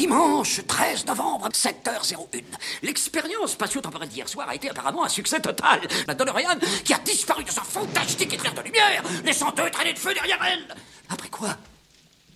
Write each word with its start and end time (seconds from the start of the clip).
Dimanche 0.00 0.62
13 0.66 1.04
novembre, 1.04 1.50
7h01. 1.50 2.42
L'expérience 2.80 3.50
spatio-temporelle 3.50 4.08
d'hier 4.08 4.26
soir 4.26 4.48
a 4.48 4.54
été 4.54 4.70
apparemment 4.70 5.04
un 5.04 5.10
succès 5.10 5.40
total. 5.40 5.78
La 6.06 6.14
DeLorean 6.14 6.58
qui 6.82 6.94
a 6.94 6.98
disparu 7.00 7.44
de 7.44 7.50
son 7.50 7.60
fantastique 7.60 8.32
éclair 8.32 8.54
de 8.54 8.62
lumière, 8.62 9.02
laissant 9.26 9.50
deux 9.50 9.68
traînées 9.68 9.92
de 9.92 9.98
feu 9.98 10.14
derrière 10.14 10.42
elle. 10.42 10.74
Après 11.10 11.28
quoi? 11.28 11.50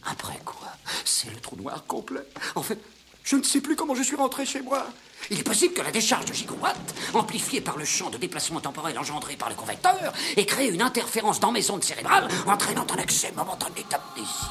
Après 0.04 0.38
quoi? 0.44 0.68
C'est 1.06 1.30
le 1.30 1.40
trou 1.40 1.56
noir 1.56 1.82
complet. 1.86 2.26
En 2.54 2.62
fait, 2.62 2.78
je 3.22 3.36
ne 3.36 3.42
sais 3.42 3.62
plus 3.62 3.76
comment 3.76 3.94
je 3.94 4.02
suis 4.02 4.16
rentré 4.16 4.44
chez 4.44 4.60
moi. 4.60 4.86
Il 5.30 5.40
est 5.40 5.42
possible 5.42 5.72
que 5.72 5.80
la 5.80 5.90
décharge 5.90 6.26
de 6.26 6.34
gigawatts, 6.34 6.94
amplifiée 7.14 7.62
par 7.62 7.78
le 7.78 7.86
champ 7.86 8.10
de 8.10 8.18
déplacement 8.18 8.60
temporel 8.60 8.98
engendré 8.98 9.36
par 9.36 9.48
le 9.48 9.54
convecteur, 9.54 10.12
ait 10.36 10.44
créé 10.44 10.68
une 10.68 10.82
interférence 10.82 11.40
dans 11.40 11.50
mes 11.50 11.70
ondes 11.70 11.82
cérébrales, 11.82 12.28
entraînant 12.46 12.86
un 12.94 12.98
accès 12.98 13.32
momentané 13.34 13.86
d'amnésie. 13.88 14.50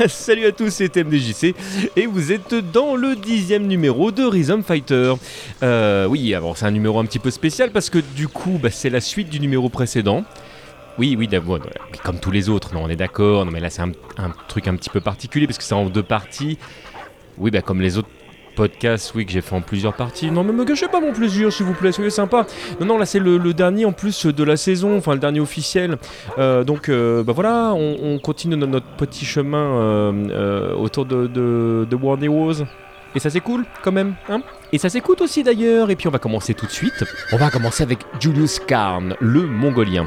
Salut 0.08 0.46
à 0.46 0.52
tous, 0.52 0.70
c'est 0.70 0.96
MDJC 0.96 1.54
et 1.96 2.06
vous 2.06 2.32
êtes 2.32 2.54
dans 2.54 2.96
le 2.96 3.16
dixième 3.16 3.66
numéro 3.66 4.10
de 4.10 4.22
Rhythm 4.22 4.62
Fighter. 4.62 5.14
Euh, 5.62 6.06
oui, 6.06 6.34
alors 6.34 6.56
c'est 6.56 6.64
un 6.64 6.70
numéro 6.70 6.98
un 6.98 7.04
petit 7.04 7.18
peu 7.18 7.30
spécial 7.30 7.70
parce 7.70 7.90
que 7.90 7.98
du 7.98 8.26
coup, 8.26 8.58
bah, 8.62 8.70
c'est 8.70 8.88
la 8.88 9.02
suite 9.02 9.28
du 9.28 9.40
numéro 9.40 9.68
précédent. 9.68 10.24
Oui, 10.98 11.16
oui, 11.18 11.28
d'abord, 11.28 11.58
comme 12.02 12.18
tous 12.18 12.30
les 12.30 12.48
autres, 12.48 12.72
non, 12.72 12.84
on 12.84 12.88
est 12.88 12.96
d'accord. 12.96 13.44
Non, 13.44 13.50
mais 13.50 13.60
là, 13.60 13.68
c'est 13.68 13.82
un, 13.82 13.92
un 14.16 14.30
truc 14.48 14.68
un 14.68 14.76
petit 14.76 14.90
peu 14.90 15.00
particulier 15.00 15.46
parce 15.46 15.58
que 15.58 15.64
c'est 15.64 15.74
en 15.74 15.86
deux 15.90 16.02
parties. 16.02 16.56
Oui, 17.36 17.50
bah, 17.50 17.60
comme 17.60 17.82
les 17.82 17.98
autres 17.98 18.08
podcasts, 18.60 19.14
oui, 19.14 19.24
que 19.24 19.32
j'ai 19.32 19.40
fait 19.40 19.54
en 19.54 19.62
plusieurs 19.62 19.94
parties. 19.94 20.30
Non, 20.30 20.44
mais 20.44 20.52
me 20.52 20.66
gâchez 20.66 20.86
pas 20.86 21.00
mon 21.00 21.14
plaisir, 21.14 21.50
s'il 21.50 21.64
vous 21.64 21.72
plaît, 21.72 21.92
soyez 21.92 22.10
sympa. 22.10 22.44
Non, 22.78 22.84
non, 22.84 22.98
là, 22.98 23.06
c'est 23.06 23.18
le, 23.18 23.54
dernier 23.54 23.86
en 23.86 23.92
plus 23.92 24.26
de 24.26 24.44
la 24.44 24.58
saison, 24.58 24.98
enfin, 24.98 25.14
le 25.14 25.18
dernier 25.18 25.40
officiel. 25.40 25.96
Euh, 26.36 26.62
donc, 26.62 26.90
euh, 26.90 27.22
bah 27.22 27.32
voilà, 27.32 27.72
on, 27.72 27.96
on 28.02 28.18
continue 28.18 28.58
no- 28.58 28.66
notre 28.66 28.88
petit 28.98 29.24
chemin 29.24 29.56
euh, 29.56 30.12
euh, 30.30 30.74
autour 30.74 31.06
de, 31.06 31.26
de, 31.26 31.96
World 31.96 32.22
Heroes. 32.22 32.66
Et 33.14 33.18
ça 33.18 33.30
c'est 33.30 33.40
cool 33.40 33.64
quand 33.82 33.92
même, 33.92 34.14
hein? 34.28 34.42
Et 34.72 34.78
ça 34.78 34.88
s'écoute 34.90 35.20
aussi 35.22 35.42
d'ailleurs. 35.42 35.90
Et 35.90 35.96
puis 35.96 36.06
on 36.06 36.12
va 36.12 36.18
commencer 36.18 36.52
tout 36.52 36.66
de 36.66 36.70
suite. 36.70 37.02
On 37.32 37.38
va 37.38 37.50
commencer 37.50 37.82
avec 37.82 37.98
Julius 38.20 38.60
Karn, 38.60 39.16
le 39.20 39.46
Mongolien. 39.46 40.06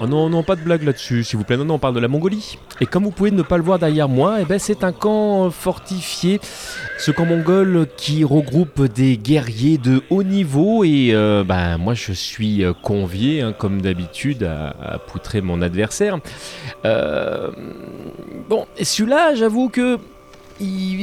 Oh 0.00 0.06
non, 0.06 0.30
non, 0.30 0.44
pas 0.44 0.54
de 0.54 0.60
blague 0.60 0.84
là-dessus, 0.84 1.24
s'il 1.24 1.38
vous 1.38 1.44
plaît. 1.44 1.56
Non, 1.56 1.64
non, 1.64 1.74
on 1.74 1.78
parle 1.80 1.94
de 1.94 2.00
la 2.00 2.06
Mongolie. 2.06 2.56
Et 2.80 2.86
comme 2.86 3.02
vous 3.02 3.10
pouvez 3.10 3.32
ne 3.32 3.42
pas 3.42 3.56
le 3.56 3.64
voir 3.64 3.80
derrière 3.80 4.08
moi, 4.08 4.36
eh 4.40 4.44
ben, 4.44 4.60
c'est 4.60 4.84
un 4.84 4.92
camp 4.92 5.50
fortifié. 5.50 6.40
Ce 6.98 7.10
camp 7.10 7.26
mongol 7.26 7.88
qui 7.96 8.22
regroupe 8.22 8.82
des 8.82 9.16
guerriers 9.16 9.76
de 9.76 10.00
haut 10.10 10.22
niveau. 10.22 10.84
Et 10.84 11.10
euh, 11.12 11.42
ben, 11.42 11.78
moi, 11.78 11.94
je 11.94 12.12
suis 12.12 12.62
euh, 12.62 12.72
convié, 12.72 13.42
hein, 13.42 13.52
comme 13.52 13.82
d'habitude, 13.82 14.44
à, 14.44 14.98
poutrer 15.08 15.40
mon 15.40 15.62
adversaire. 15.62 16.18
Euh, 16.84 17.50
bon, 18.48 18.66
celui-là, 18.80 19.34
j'avoue 19.34 19.68
que. 19.68 19.98
Il, 20.60 21.00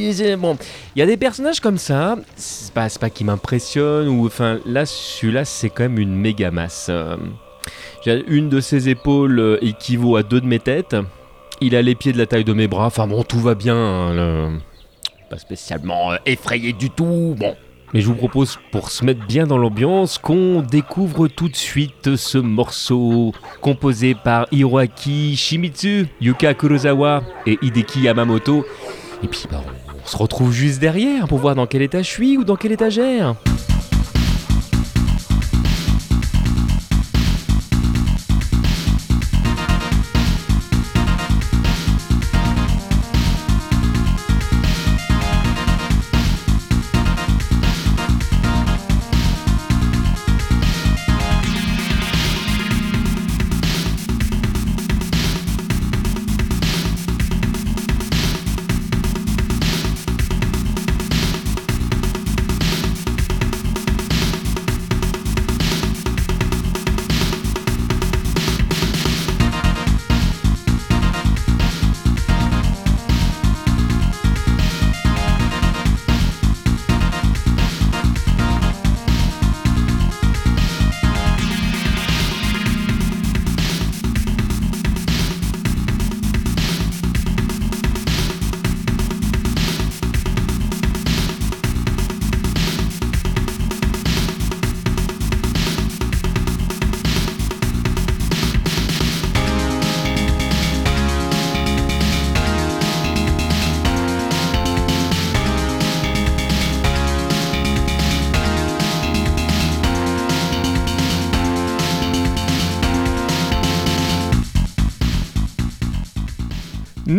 y 0.98 1.02
a 1.02 1.06
des 1.06 1.16
personnages 1.16 1.62
comme 1.62 1.78
ça, 1.78 2.18
c'est 2.36 2.74
pas, 2.74 2.90
pas 2.90 3.10
qui 3.10 3.24
m'impressionnent, 3.24 4.10
ou 4.10 4.26
enfin 4.26 4.60
là, 4.66 4.86
celui-là, 4.86 5.46
c'est 5.46 5.70
quand 5.70 5.84
même 5.84 5.98
une 5.98 6.14
méga 6.14 6.52
masse. 6.52 6.92
Une 8.08 8.50
de 8.50 8.60
ses 8.60 8.90
épaules 8.90 9.40
euh, 9.40 9.58
équivaut 9.62 10.16
à 10.16 10.24
deux 10.24 10.42
de 10.42 10.46
mes 10.46 10.60
têtes. 10.60 10.96
Il 11.62 11.76
a 11.76 11.82
les 11.82 11.96
pieds 11.96 12.14
de 12.14 12.18
la 12.18 12.26
taille 12.26 12.44
de 12.44 12.54
mes 12.54 12.68
bras. 12.68 12.86
Enfin 12.88 13.08
bon, 13.08 13.24
tout 13.24 13.40
va 13.40 13.56
bien. 13.56 13.76
hein, 13.76 14.60
Pas 15.30 15.38
spécialement 15.38 16.12
euh, 16.12 16.18
effrayé 16.26 16.74
du 16.74 16.90
tout. 16.90 17.36
Bon. 17.38 17.56
Mais 17.94 18.02
je 18.02 18.08
vous 18.08 18.16
propose, 18.16 18.60
pour 18.72 18.90
se 18.90 19.06
mettre 19.06 19.26
bien 19.26 19.48
dans 19.48 19.58
l'ambiance, 19.58 20.18
qu'on 20.18 20.62
découvre 20.62 21.28
tout 21.30 21.48
de 21.48 21.56
suite 21.56 22.16
ce 22.16 22.38
morceau 22.38 23.32
composé 23.62 24.16
par 24.16 24.48
Hiroaki 24.52 25.36
Shimizu, 25.38 26.08
Yuka 26.20 26.54
Kurosawa 26.56 27.24
et 27.46 27.58
Hideki 27.62 28.02
Yamamoto. 28.02 28.66
Et 29.24 29.28
puis, 29.28 29.46
bah, 29.50 29.62
on, 29.66 29.92
on 30.04 30.08
se 30.08 30.18
retrouve 30.18 30.52
juste 30.52 30.80
derrière 30.82 31.28
pour 31.28 31.38
voir 31.38 31.56
dans 31.56 31.68
quel 31.68 31.82
état 31.84 32.02
je 32.02 32.10
suis 32.10 32.38
ou 32.38 32.44
dans 32.44 32.56
quelle 32.58 32.74
étagère. 32.74 33.36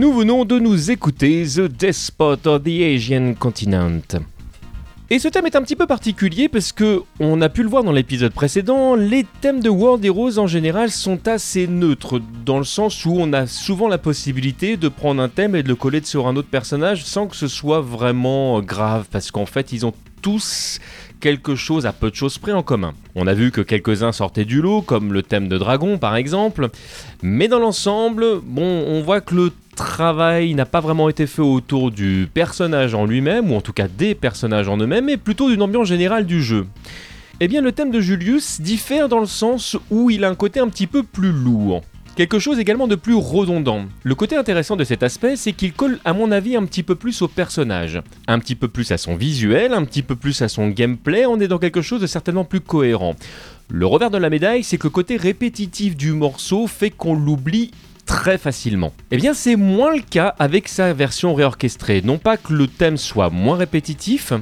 Nous 0.06 0.12
venons 0.12 0.44
de 0.44 0.61
nous 0.61 0.93
écouter 0.93 1.44
The 1.56 1.62
Despot 1.62 2.47
of 2.47 2.62
the 2.62 2.81
Asian 2.81 3.35
Continent. 3.35 4.03
Et 5.11 5.19
ce 5.19 5.26
thème 5.26 5.47
est 5.47 5.56
un 5.56 5.62
petit 5.62 5.75
peu 5.75 5.88
particulier 5.88 6.49
parce 6.49 6.70
que, 6.70 7.03
on 7.19 7.43
a 7.43 7.49
pu 7.49 7.64
le 7.64 7.69
voir 7.69 7.82
dans 7.82 7.91
l'épisode 7.91 8.32
précédent, 8.32 8.94
les 8.94 9.26
thèmes 9.41 9.58
de 9.58 9.69
World 9.69 10.05
Heroes 10.05 10.38
en 10.38 10.47
général 10.47 10.93
sont 10.93 11.26
assez 11.26 11.67
neutres, 11.67 12.20
dans 12.44 12.58
le 12.58 12.64
sens 12.64 13.05
où 13.05 13.17
on 13.19 13.32
a 13.32 13.49
souvent 13.49 13.88
la 13.88 13.99
possibilité 13.99 14.76
de 14.76 14.87
prendre 14.87 15.20
un 15.20 15.29
thème 15.29 15.56
et 15.56 15.64
de 15.64 15.69
le 15.69 15.75
coller 15.75 16.00
sur 16.05 16.29
un 16.29 16.37
autre 16.37 16.50
personnage 16.50 17.05
sans 17.05 17.26
que 17.26 17.35
ce 17.35 17.49
soit 17.49 17.81
vraiment 17.81 18.61
grave, 18.61 19.09
parce 19.11 19.32
qu'en 19.32 19.44
fait 19.44 19.73
ils 19.73 19.85
ont 19.87 19.93
tous 20.23 20.79
quelque 21.21 21.55
chose 21.55 21.87
à 21.87 21.93
peu 21.93 22.11
de 22.11 22.15
choses 22.15 22.39
près 22.39 22.53
en 22.53 22.63
commun. 22.63 22.95
On 23.15 23.27
a 23.27 23.35
vu 23.35 23.51
que 23.51 23.61
quelques-uns 23.61 24.13
sortaient 24.13 24.45
du 24.45 24.61
lot, 24.61 24.83
comme 24.83 25.13
le 25.13 25.23
thème 25.23 25.49
de 25.49 25.59
Dragon 25.59 25.99
par 25.99 26.17
exemple, 26.17 26.69
mais 27.23 27.49
dans 27.49 27.59
l'ensemble, 27.59 28.25
on 28.57 29.03
voit 29.03 29.21
que 29.21 29.35
le 29.35 29.53
travail 29.75 30.55
n'a 30.55 30.67
pas 30.67 30.81
vraiment 30.81 31.09
été 31.09 31.27
fait 31.27 31.43
autour 31.43 31.91
du 31.91 32.29
personnage 32.33 32.95
en 32.95 33.05
lui-même, 33.05 33.51
ou 33.51 33.57
en 33.57 33.61
tout 33.61 33.73
cas 33.73 33.89
des 33.89 34.15
personnages 34.15 34.69
en 34.69 34.79
eux-mêmes, 34.79 35.05
mais 35.05 35.17
plutôt 35.17 35.51
d'une 35.51 35.63
ambiance 35.63 35.89
générale 35.89 36.27
du 36.27 36.43
jeu. 36.43 36.67
Eh 37.41 37.49
bien, 37.49 37.61
le 37.61 37.73
thème 37.73 37.91
de 37.91 38.01
Julius 38.01 38.62
diffère 38.62 39.11
dans 39.11 39.21
le 39.21 39.27
sens 39.27 39.77
où 39.91 40.09
il 40.09 40.25
a 40.25 40.31
un 40.31 40.35
côté 40.35 40.59
un 40.59 40.69
petit 40.69 40.87
peu 40.87 41.03
plus 41.03 41.33
lourd. 41.33 41.83
Quelque 42.17 42.39
chose 42.39 42.59
également 42.59 42.89
de 42.89 42.95
plus 42.95 43.15
redondant. 43.15 43.85
Le 44.03 44.15
côté 44.15 44.37
intéressant 44.37 44.75
de 44.75 44.85
cet 44.85 45.03
aspect, 45.03 45.37
c'est 45.37 45.53
qu'il 45.53 45.75
colle 45.75 45.99
à 46.07 46.15
mon 46.15 46.33
avis 46.33 46.57
un 46.57 46.65
petit 46.65 46.83
peu 46.83 46.95
plus 46.95 47.21
au 47.21 47.29
personnage, 47.29 48.01
un 48.27 48.39
petit 48.39 48.55
peu 48.55 48.69
plus 48.69 48.91
à 48.91 48.97
son 48.97 49.17
visuel, 49.17 49.75
un 49.75 49.85
petit 49.85 50.01
peu 50.01 50.17
plus 50.17 50.41
à 50.41 50.49
son 50.49 50.69
gameplay, 50.69 51.27
on 51.27 51.39
est 51.41 51.47
dans 51.47 51.59
quelque 51.59 51.83
chose 51.83 52.01
de 52.01 52.07
certainement 52.07 52.45
plus 52.45 52.63
cohérent. 52.63 53.17
Le 53.69 53.85
revers 53.85 54.11
de 54.11 54.17
la 54.17 54.31
médaille, 54.31 54.65
c'est 54.65 54.79
que 54.79 54.87
le 54.87 54.93
côté 54.93 55.19
répétitif 55.19 55.95
du 55.95 56.13
morceau 56.13 56.67
fait 56.67 56.89
qu'on 56.89 57.15
l'oublie 57.15 57.71
très 58.07 58.39
facilement. 58.39 58.95
Eh 59.11 59.19
bien, 59.19 59.35
c'est 59.35 59.57
moins 59.57 59.95
le 59.95 60.01
cas 60.01 60.35
avec 60.39 60.69
sa 60.69 60.95
version 60.95 61.35
réorchestrée. 61.35 62.01
Non 62.01 62.17
pas 62.17 62.39
que 62.39 62.55
le 62.55 62.67
thème 62.67 62.97
soit 62.97 63.29
moins 63.29 63.59
répétitif, 63.59 64.33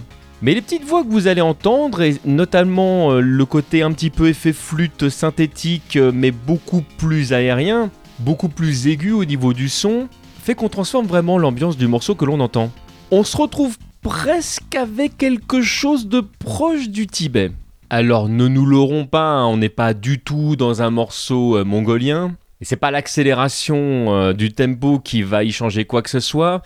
mais 0.42 0.54
les 0.54 0.60
petites 0.60 0.84
voix 0.84 1.02
que 1.02 1.08
vous 1.08 1.26
allez 1.26 1.40
entendre, 1.40 2.02
et 2.02 2.16
notamment 2.24 3.12
euh, 3.12 3.20
le 3.20 3.44
côté 3.46 3.82
un 3.82 3.92
petit 3.92 4.10
peu 4.10 4.28
effet 4.28 4.52
flûte 4.52 5.08
synthétique, 5.08 5.96
euh, 5.96 6.12
mais 6.14 6.32
beaucoup 6.32 6.82
plus 6.98 7.32
aérien, 7.32 7.90
beaucoup 8.18 8.48
plus 8.48 8.86
aigu 8.88 9.12
au 9.12 9.24
niveau 9.24 9.52
du 9.52 9.68
son, 9.68 10.08
fait 10.42 10.54
qu'on 10.54 10.68
transforme 10.68 11.06
vraiment 11.06 11.38
l'ambiance 11.38 11.76
du 11.76 11.86
morceau 11.86 12.14
que 12.14 12.24
l'on 12.24 12.40
entend. 12.40 12.70
On 13.10 13.24
se 13.24 13.36
retrouve 13.36 13.78
presque 14.02 14.74
avec 14.74 15.16
quelque 15.16 15.62
chose 15.62 16.08
de 16.08 16.20
proche 16.20 16.88
du 16.88 17.06
Tibet. 17.06 17.52
Alors 17.88 18.28
ne 18.28 18.48
nous 18.48 18.66
l'aurons 18.66 19.06
pas, 19.06 19.28
hein, 19.28 19.46
on 19.46 19.56
n'est 19.56 19.68
pas 19.68 19.94
du 19.94 20.18
tout 20.18 20.56
dans 20.56 20.82
un 20.82 20.90
morceau 20.90 21.56
euh, 21.56 21.64
mongolien, 21.64 22.36
et 22.60 22.64
c'est 22.64 22.76
pas 22.76 22.90
l'accélération 22.90 24.32
du 24.32 24.52
tempo 24.52 24.98
qui 24.98 25.22
va 25.22 25.44
y 25.44 25.52
changer 25.52 25.84
quoi 25.84 26.02
que 26.02 26.08
ce 26.08 26.20
soit 26.20 26.62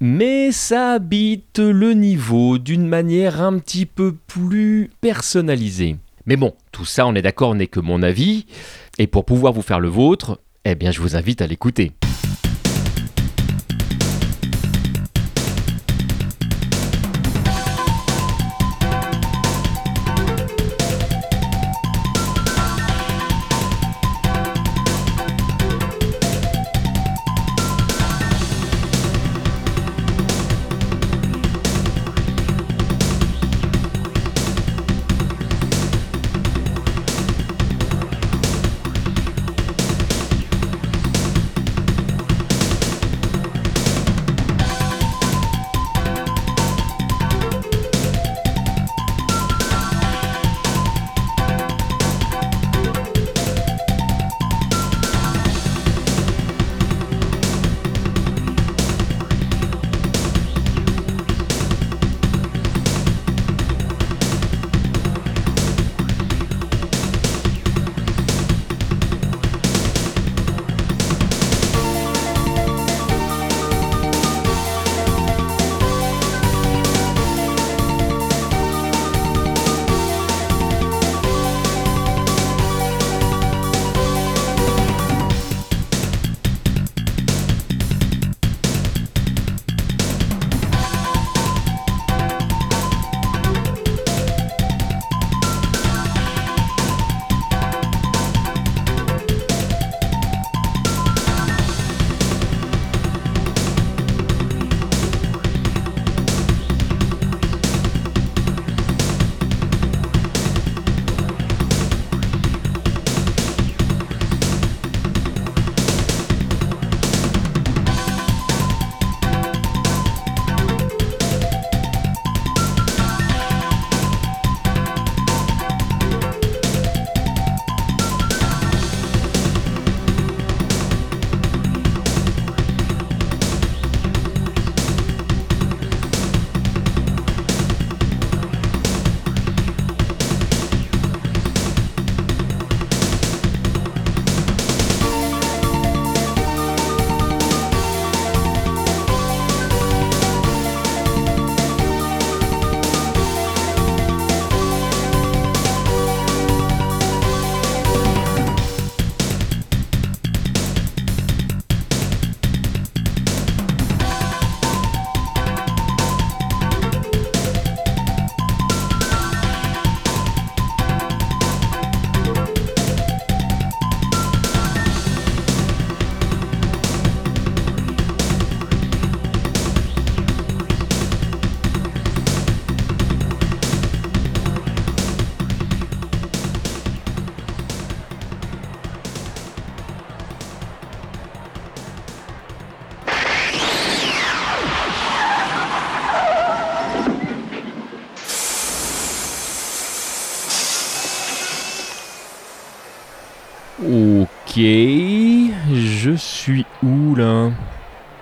mais 0.00 0.52
ça 0.52 0.92
habite 0.92 1.58
le 1.58 1.92
niveau 1.92 2.58
d'une 2.58 2.86
manière 2.86 3.42
un 3.42 3.58
petit 3.58 3.86
peu 3.86 4.14
plus 4.26 4.90
personnalisée. 5.00 5.96
Mais 6.26 6.36
bon, 6.36 6.54
tout 6.72 6.84
ça, 6.84 7.06
on 7.06 7.14
est 7.14 7.22
d'accord, 7.22 7.54
n'est 7.54 7.66
que 7.66 7.80
mon 7.80 8.02
avis, 8.02 8.46
et 8.98 9.06
pour 9.06 9.24
pouvoir 9.24 9.52
vous 9.52 9.62
faire 9.62 9.80
le 9.80 9.88
vôtre, 9.88 10.40
eh 10.64 10.74
bien 10.74 10.90
je 10.90 11.00
vous 11.00 11.16
invite 11.16 11.40
à 11.40 11.46
l'écouter. 11.46 11.92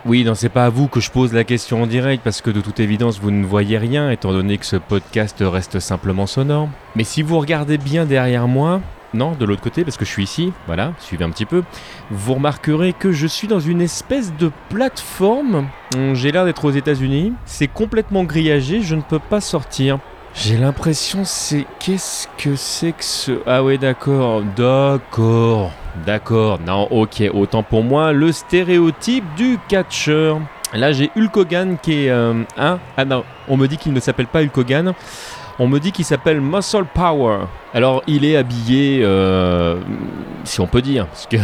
Oui, 0.06 0.22
non, 0.22 0.36
c'est 0.36 0.48
pas 0.48 0.66
à 0.66 0.70
vous 0.70 0.86
que 0.86 1.00
je 1.00 1.10
pose 1.10 1.32
la 1.32 1.42
question 1.42 1.82
en 1.82 1.86
direct 1.88 2.22
parce 2.22 2.40
que 2.40 2.50
de 2.50 2.60
toute 2.60 2.78
évidence 2.78 3.18
vous 3.18 3.32
ne 3.32 3.44
voyez 3.44 3.76
rien 3.76 4.08
étant 4.08 4.32
donné 4.32 4.56
que 4.56 4.64
ce 4.64 4.76
podcast 4.76 5.38
reste 5.40 5.80
simplement 5.80 6.26
sonore. 6.26 6.68
Mais 6.94 7.02
si 7.02 7.22
vous 7.22 7.40
regardez 7.40 7.76
bien 7.76 8.04
derrière 8.04 8.46
moi, 8.46 8.80
non, 9.14 9.32
de 9.32 9.44
l'autre 9.44 9.62
côté 9.62 9.82
parce 9.82 9.96
que 9.96 10.04
je 10.04 10.10
suis 10.10 10.22
ici, 10.22 10.52
voilà, 10.66 10.92
suivez 11.00 11.24
un 11.24 11.30
petit 11.30 11.44
peu, 11.44 11.64
vous 12.12 12.34
remarquerez 12.34 12.92
que 12.92 13.10
je 13.10 13.26
suis 13.26 13.48
dans 13.48 13.58
une 13.58 13.80
espèce 13.80 14.32
de 14.36 14.52
plateforme. 14.68 15.66
J'ai 16.12 16.30
l'air 16.30 16.44
d'être 16.44 16.64
aux 16.64 16.70
États-Unis, 16.70 17.32
c'est 17.44 17.66
complètement 17.66 18.22
grillagé, 18.22 18.82
je 18.82 18.94
ne 18.94 19.02
peux 19.02 19.18
pas 19.18 19.40
sortir. 19.40 19.98
J'ai 20.38 20.58
l'impression 20.58 21.24
c'est 21.24 21.64
qu'est-ce 21.78 22.28
que 22.36 22.56
c'est 22.56 22.92
que 22.92 23.02
ce 23.02 23.40
Ah 23.46 23.64
ouais, 23.64 23.78
d'accord, 23.78 24.42
d'accord. 24.54 25.72
D'accord, 26.04 26.60
non, 26.60 26.86
ok, 26.90 27.22
autant 27.32 27.62
pour 27.62 27.82
moi, 27.82 28.12
le 28.12 28.30
stéréotype 28.32 29.24
du 29.34 29.58
catcheur. 29.66 30.40
Là, 30.74 30.92
j'ai 30.92 31.10
Hulk 31.16 31.36
Hogan 31.38 31.78
qui 31.80 32.04
est 32.04 32.10
euh, 32.10 32.42
un. 32.58 32.78
Ah 32.98 33.04
non, 33.06 33.24
on 33.48 33.56
me 33.56 33.66
dit 33.66 33.78
qu'il 33.78 33.94
ne 33.94 34.00
s'appelle 34.00 34.26
pas 34.26 34.42
Hulk 34.42 34.58
Hogan. 34.58 34.92
On 35.58 35.68
me 35.68 35.80
dit 35.80 35.90
qu'il 35.90 36.04
s'appelle 36.04 36.42
Muscle 36.42 36.84
Power. 36.92 37.46
Alors, 37.72 38.02
il 38.06 38.26
est 38.26 38.36
habillé, 38.36 39.00
euh, 39.02 39.76
si 40.46 40.60
on 40.60 40.66
peut 40.66 40.82
dire, 40.82 41.06
parce 41.06 41.26
que 41.26 41.36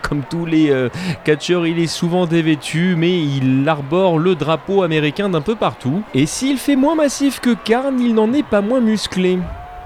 comme 0.08 0.22
tous 0.28 0.46
les 0.46 0.70
euh, 0.70 0.88
catcheurs, 1.24 1.66
il 1.66 1.78
est 1.78 1.86
souvent 1.86 2.26
dévêtu, 2.26 2.94
mais 2.96 3.20
il 3.20 3.68
arbore 3.68 4.18
le 4.18 4.34
drapeau 4.34 4.82
américain 4.82 5.28
d'un 5.28 5.40
peu 5.40 5.54
partout. 5.54 6.02
Et 6.14 6.26
s'il 6.26 6.58
fait 6.58 6.76
moins 6.76 6.94
massif 6.94 7.40
que 7.40 7.54
Karn, 7.54 8.00
il 8.00 8.14
n'en 8.14 8.32
est 8.32 8.42
pas 8.42 8.60
moins 8.60 8.80
musclé. 8.80 9.38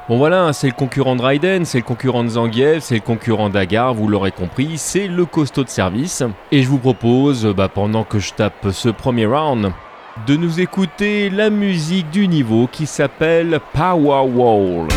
Bon 0.09 0.19
voilà, 0.19 0.53
c'est 0.53 0.67
le 0.67 0.75
concurrent 0.75 1.17
de 1.17 1.23
Raiden, 1.23 1.65
c'est 1.65 1.79
le 1.79 1.85
concurrent 1.85 2.25
de 2.25 2.29
Zangief, 2.29 2.81
c'est 2.81 2.97
le 2.97 3.01
concurrent 3.01 3.49
d'Agar, 3.49 3.95
vous 3.95 4.07
l'aurez 4.07 4.33
compris, 4.33 4.77
c'est 4.77 5.07
le 5.07 5.25
costaud 5.25 5.65
de 5.65 5.71
service. 5.71 6.23
Et 6.53 6.63
je 6.63 6.69
vous 6.69 6.79
propose, 6.79 7.47
bah, 7.57 7.71
pendant 7.71 8.05
que 8.05 8.19
je 8.19 8.35
tape 8.35 8.69
ce 8.71 8.91
premier 8.91 9.25
round, 9.25 9.73
de 10.27 10.37
nous 10.37 10.61
écouter 10.61 11.31
la 11.31 11.49
musique 11.49 12.11
du 12.11 12.29
niveau 12.29 12.69
qui 12.71 12.87
s'appelle 12.87 13.61
Power 13.73 14.29
Wall. 14.29 14.89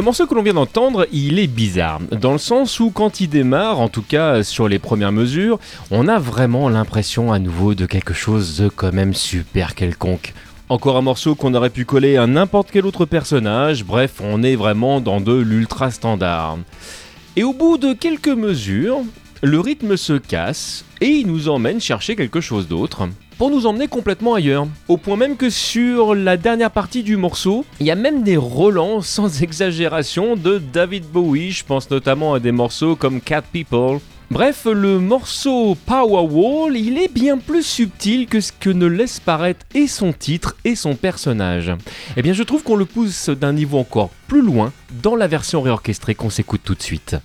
Le 0.00 0.04
morceau 0.04 0.26
que 0.26 0.34
l'on 0.34 0.42
vient 0.42 0.54
d'entendre, 0.54 1.06
il 1.12 1.38
est 1.38 1.46
bizarre, 1.46 2.00
dans 2.10 2.32
le 2.32 2.38
sens 2.38 2.80
où 2.80 2.90
quand 2.90 3.20
il 3.20 3.28
démarre, 3.28 3.80
en 3.80 3.90
tout 3.90 4.00
cas 4.00 4.42
sur 4.42 4.66
les 4.66 4.78
premières 4.78 5.12
mesures, 5.12 5.58
on 5.90 6.08
a 6.08 6.18
vraiment 6.18 6.70
l'impression 6.70 7.34
à 7.34 7.38
nouveau 7.38 7.74
de 7.74 7.84
quelque 7.84 8.14
chose 8.14 8.56
de 8.56 8.70
quand 8.70 8.94
même 8.94 9.12
super 9.12 9.74
quelconque. 9.74 10.32
Encore 10.70 10.96
un 10.96 11.02
morceau 11.02 11.34
qu'on 11.34 11.52
aurait 11.52 11.68
pu 11.68 11.84
coller 11.84 12.16
à 12.16 12.26
n'importe 12.26 12.70
quel 12.72 12.86
autre 12.86 13.04
personnage, 13.04 13.84
bref, 13.84 14.22
on 14.24 14.42
est 14.42 14.56
vraiment 14.56 15.02
dans 15.02 15.20
de 15.20 15.34
l'ultra 15.34 15.90
standard. 15.90 16.56
Et 17.36 17.44
au 17.44 17.52
bout 17.52 17.76
de 17.76 17.92
quelques 17.92 18.28
mesures, 18.28 19.02
le 19.42 19.60
rythme 19.60 19.98
se 19.98 20.14
casse 20.14 20.86
et 21.02 21.08
il 21.08 21.26
nous 21.26 21.50
emmène 21.50 21.78
chercher 21.78 22.16
quelque 22.16 22.40
chose 22.40 22.68
d'autre 22.68 23.06
pour 23.40 23.48
nous 23.48 23.64
emmener 23.64 23.88
complètement 23.88 24.34
ailleurs. 24.34 24.66
Au 24.86 24.98
point 24.98 25.16
même 25.16 25.38
que 25.38 25.48
sur 25.48 26.14
la 26.14 26.36
dernière 26.36 26.70
partie 26.70 27.02
du 27.02 27.16
morceau, 27.16 27.64
il 27.80 27.86
y 27.86 27.90
a 27.90 27.94
même 27.94 28.22
des 28.22 28.36
relents 28.36 29.00
sans 29.00 29.42
exagération 29.42 30.36
de 30.36 30.58
David 30.58 31.06
Bowie, 31.06 31.50
je 31.50 31.64
pense 31.64 31.90
notamment 31.90 32.34
à 32.34 32.38
des 32.38 32.52
morceaux 32.52 32.96
comme 32.96 33.22
Cat 33.22 33.40
People. 33.50 34.00
Bref, 34.30 34.66
le 34.70 34.98
morceau 34.98 35.74
Powerwall, 35.86 36.76
il 36.76 36.98
est 36.98 37.10
bien 37.10 37.38
plus 37.38 37.62
subtil 37.62 38.26
que 38.26 38.42
ce 38.42 38.52
que 38.52 38.68
ne 38.68 38.84
laisse 38.84 39.20
paraître 39.20 39.64
et 39.74 39.86
son 39.86 40.12
titre 40.12 40.54
et 40.66 40.74
son 40.76 40.94
personnage. 40.94 41.72
Eh 42.18 42.22
bien, 42.22 42.34
je 42.34 42.42
trouve 42.42 42.62
qu'on 42.62 42.76
le 42.76 42.84
pousse 42.84 43.30
d'un 43.30 43.54
niveau 43.54 43.78
encore 43.78 44.10
plus 44.28 44.42
loin 44.42 44.70
dans 45.02 45.16
la 45.16 45.26
version 45.26 45.62
réorchestrée 45.62 46.14
qu'on 46.14 46.30
s'écoute 46.30 46.60
tout 46.62 46.74
de 46.74 46.82
suite. 46.82 47.16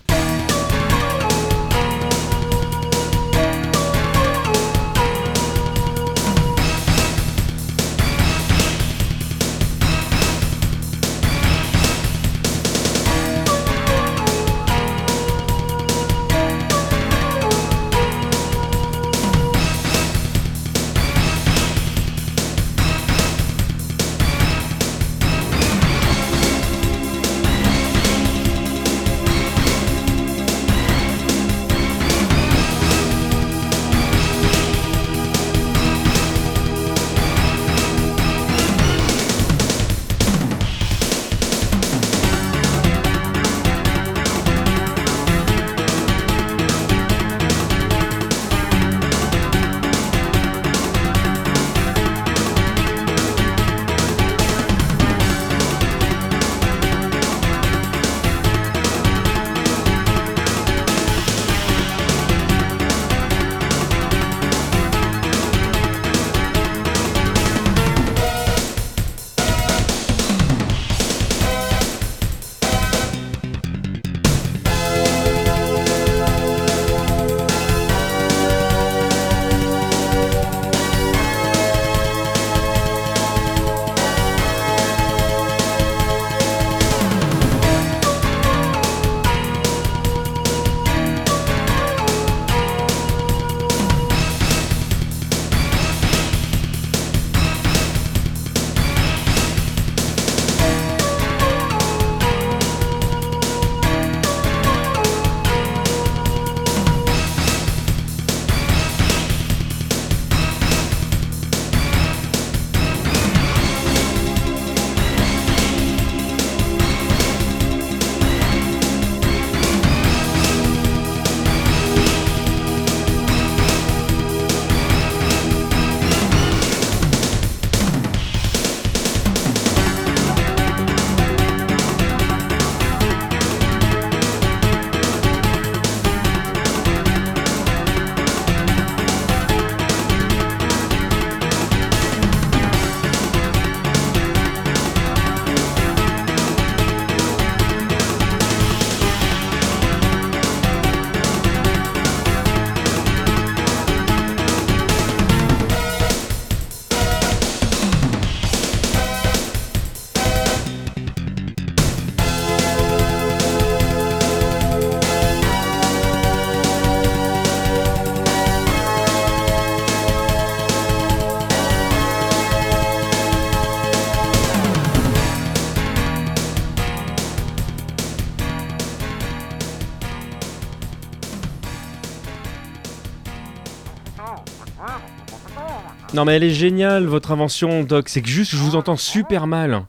Non 186.15 186.23
mais 186.23 186.37
elle 186.37 186.45
est 186.45 186.49
géniale 186.49 187.05
votre 187.05 187.31
invention, 187.33 187.83
Doc. 187.83 188.07
C'est 188.07 188.21
que 188.21 188.29
juste 188.29 188.51
je 188.51 188.57
vous 188.57 188.77
entends 188.77 188.95
super 188.95 189.47
mal. 189.47 189.85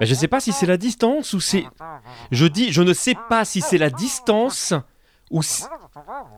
Mais 0.00 0.06
je 0.06 0.14
sais 0.14 0.26
pas 0.26 0.40
si 0.40 0.50
c'est 0.50 0.66
la 0.66 0.76
distance 0.76 1.32
ou 1.32 1.40
c'est. 1.40 1.64
Je 2.32 2.46
dis, 2.46 2.72
je 2.72 2.82
ne 2.82 2.92
sais 2.92 3.14
pas 3.28 3.44
si 3.44 3.60
c'est 3.60 3.78
la 3.78 3.88
distance 3.88 4.74
ou 5.30 5.42
si. 5.42 5.64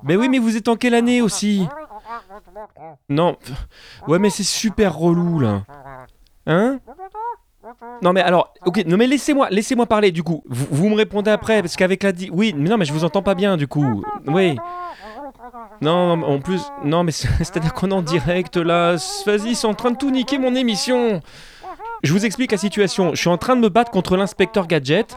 Mais 0.02 0.16
oui, 0.16 0.28
mais 0.28 0.38
vous 0.38 0.56
êtes 0.56 0.68
en 0.68 0.76
quelle 0.76 0.94
année 0.94 1.23
aussi? 1.23 1.66
Non. 3.08 3.38
Ouais, 4.06 4.18
mais 4.18 4.28
c'est 4.28 4.42
super 4.42 4.94
relou 4.94 5.40
là. 5.40 5.62
Hein? 6.46 6.78
Non 8.02 8.12
mais 8.12 8.20
alors, 8.20 8.52
ok, 8.64 8.85
non 8.87 8.96
mais 8.96 9.06
laissez-moi, 9.06 9.49
laissez-moi 9.50 9.87
parler 9.87 10.12
du 10.12 10.23
coup. 10.23 10.44
Vous, 10.46 10.66
vous 10.70 10.88
me 10.88 10.94
répondez 10.94 11.30
après 11.30 11.62
parce 11.62 11.75
qu'avec 11.75 12.02
la 12.02 12.12
di... 12.12 12.30
Oui, 12.30 12.54
mais 12.56 12.68
non 12.68 12.76
mais 12.76 12.85
je 12.85 12.92
vous 12.92 13.04
entends 13.04 13.23
pas 13.23 13.35
bien 13.35 13.56
du 13.56 13.66
coup. 13.66 14.04
Oui. 14.26 14.56
Non, 15.80 16.22
en 16.22 16.38
plus, 16.40 16.62
non 16.84 17.04
mais 17.04 17.12
c'est- 17.12 17.28
c'est-à-dire 17.38 17.72
qu'on 17.74 17.90
est 17.90 17.94
en 17.94 18.02
direct 18.02 18.56
là. 18.56 18.96
Vas-y, 19.26 19.54
c'est 19.54 19.66
en 19.66 19.74
train 19.74 19.90
de 19.90 19.96
tout 19.96 20.10
niquer 20.10 20.38
mon 20.38 20.54
émission. 20.54 21.20
Je 22.02 22.12
vous 22.12 22.24
explique 22.26 22.52
la 22.52 22.58
situation. 22.58 23.10
Je 23.14 23.20
suis 23.20 23.28
en 23.30 23.38
train 23.38 23.56
de 23.56 23.60
me 23.62 23.68
battre 23.68 23.90
contre 23.90 24.16
l'inspecteur 24.16 24.66
Gadget. 24.66 25.16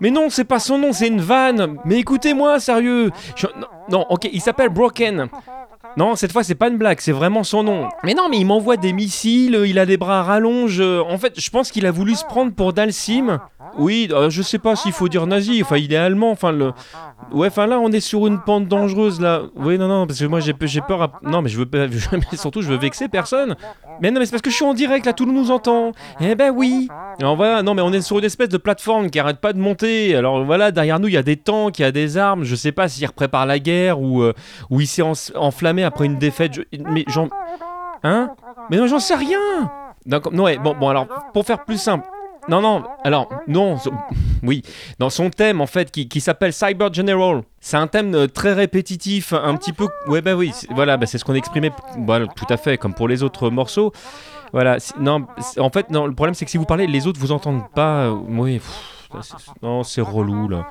Mais 0.00 0.10
non, 0.10 0.28
c'est 0.30 0.44
pas 0.44 0.58
son 0.58 0.78
nom, 0.78 0.92
c'est 0.92 1.08
une 1.08 1.20
vanne. 1.20 1.78
Mais 1.84 1.96
écoutez-moi, 1.98 2.58
sérieux. 2.60 3.10
Non, 3.90 4.06
ok, 4.10 4.28
il 4.32 4.40
s'appelle 4.40 4.68
Broken. 4.70 5.28
Non, 5.96 6.14
cette 6.14 6.32
fois, 6.32 6.42
c'est 6.44 6.54
pas 6.54 6.68
une 6.68 6.76
blague, 6.76 7.00
c'est 7.00 7.12
vraiment 7.12 7.42
son 7.42 7.62
nom. 7.62 7.88
Mais 8.04 8.12
non, 8.12 8.28
mais 8.30 8.36
il 8.38 8.44
m'envoie 8.44 8.76
des 8.76 8.92
missiles, 8.92 9.58
il 9.66 9.78
a 9.78 9.86
des 9.86 9.96
bras 9.96 10.20
à 10.20 10.22
rallonge. 10.24 10.78
euh, 10.80 11.02
En 11.08 11.16
fait, 11.16 11.40
je 11.40 11.48
pense 11.50 11.70
qu'il 11.70 11.86
a 11.86 11.90
voulu 11.90 12.14
se 12.14 12.24
prendre 12.26 12.52
pour 12.52 12.74
Dalsim. 12.74 13.38
Oui, 13.78 14.08
euh, 14.12 14.28
je 14.30 14.42
sais 14.42 14.58
pas 14.58 14.76
s'il 14.76 14.92
faut 14.92 15.08
dire 15.08 15.26
nazi, 15.26 15.60
enfin, 15.62 15.76
il 15.78 15.92
est 15.92 15.96
allemand, 15.96 16.30
enfin, 16.30 16.52
le. 16.52 16.72
Ouais, 17.32 17.48
enfin, 17.48 17.66
là, 17.66 17.78
on 17.80 17.90
est 17.92 18.00
sur 18.00 18.26
une 18.26 18.38
pente 18.40 18.68
dangereuse, 18.68 19.20
là. 19.20 19.42
Oui, 19.56 19.78
non, 19.78 19.88
non, 19.88 20.06
parce 20.06 20.18
que 20.20 20.24
moi, 20.26 20.40
j'ai 20.40 20.52
pe- 20.52 20.66
j'ai 20.66 20.80
peur. 20.82 21.02
à- 21.02 21.12
Non, 21.22 21.40
mais 21.42 21.48
je 21.48 21.58
veux 21.58 21.66
pas. 21.66 21.86
mais 22.12 22.36
surtout, 22.38 22.60
je 22.62 22.68
veux 22.68 22.76
vexer 22.78 23.08
personne. 23.08 23.56
Mais 24.00 24.10
non, 24.10 24.20
mais 24.20 24.26
c'est 24.26 24.32
parce 24.32 24.42
que 24.42 24.50
je 24.50 24.54
suis 24.54 24.64
en 24.64 24.74
direct, 24.74 25.06
là, 25.06 25.12
tout 25.14 25.24
le 25.24 25.32
monde 25.32 25.44
nous 25.46 25.50
entend. 25.50 25.92
Eh 26.20 26.34
ben 26.34 26.52
oui. 26.54 26.88
Alors 27.20 27.36
voilà, 27.36 27.62
non, 27.62 27.72
mais 27.74 27.82
on 27.82 27.92
est 27.92 28.02
sur 28.02 28.18
une 28.18 28.24
espèce 28.24 28.50
de 28.50 28.58
plateforme 28.58 29.08
qui 29.10 29.18
arrête 29.18 29.38
pas 29.40 29.52
de 29.54 29.58
monter. 29.58 30.14
Alors 30.14 30.44
voilà, 30.44 30.70
derrière 30.70 31.00
nous, 31.00 31.08
il 31.08 31.14
y 31.14 31.18
a 31.18 31.22
des 31.22 31.36
tanks, 31.36 31.78
il 31.78 31.82
y 31.82 31.84
a 31.86 31.92
des 31.92 32.18
armes. 32.18 32.44
Je 32.44 32.54
sais 32.54 32.72
pas 32.72 32.88
s'il 32.88 33.06
prépare 33.10 33.46
la 33.46 33.58
guerre 33.58 34.00
ou, 34.00 34.22
euh, 34.22 34.34
ou 34.70 34.80
il 34.82 34.86
s'est 34.86 35.02
en- 35.02 35.12
enflammé 35.36 35.82
après 35.86 36.06
une 36.06 36.18
défaite. 36.18 36.52
Mais 36.78 37.04
j'en. 37.08 37.28
Hein 38.02 38.30
Mais 38.70 38.76
non, 38.76 38.86
j'en 38.86 38.98
sais 38.98 39.14
rien 39.14 39.38
D'accord, 40.04 40.32
non, 40.32 40.44
ouais, 40.44 40.58
bon, 40.58 40.74
bon, 40.78 40.88
alors, 40.88 41.06
pour 41.32 41.44
faire 41.44 41.64
plus 41.64 41.78
simple. 41.78 42.06
Non, 42.48 42.60
non, 42.60 42.84
alors, 43.02 43.28
non, 43.48 43.76
oui, 44.44 44.62
dans 45.00 45.10
son 45.10 45.30
thème, 45.30 45.60
en 45.60 45.66
fait, 45.66 45.90
qui, 45.90 46.08
qui 46.08 46.20
s'appelle 46.20 46.52
Cyber 46.52 46.92
General. 46.92 47.42
C'est 47.60 47.76
un 47.76 47.88
thème 47.88 48.14
euh, 48.14 48.26
très 48.28 48.52
répétitif, 48.52 49.32
un 49.32 49.56
petit 49.56 49.72
peu... 49.72 49.88
Ouais, 50.06 50.20
bah 50.22 50.36
oui, 50.36 50.52
voilà, 50.70 50.96
bah, 50.96 51.06
c'est 51.06 51.18
ce 51.18 51.24
qu'on 51.24 51.34
exprimait, 51.34 51.72
voilà, 51.98 52.28
tout 52.28 52.46
à 52.48 52.56
fait, 52.56 52.78
comme 52.78 52.94
pour 52.94 53.08
les 53.08 53.24
autres 53.24 53.50
morceaux. 53.50 53.92
Voilà, 54.52 54.76
non, 55.00 55.26
en 55.58 55.70
fait, 55.70 55.90
non, 55.90 56.06
le 56.06 56.14
problème, 56.14 56.34
c'est 56.34 56.44
que 56.44 56.50
si 56.52 56.56
vous 56.56 56.66
parlez, 56.66 56.86
les 56.86 57.08
autres 57.08 57.18
vous 57.18 57.32
entendent 57.32 57.68
pas. 57.74 58.04
euh, 58.04 58.16
oui, 58.28 58.58
pff, 58.58 58.95
non, 59.62 59.82
c'est 59.82 60.00
relou, 60.00 60.48
là. 60.48 60.68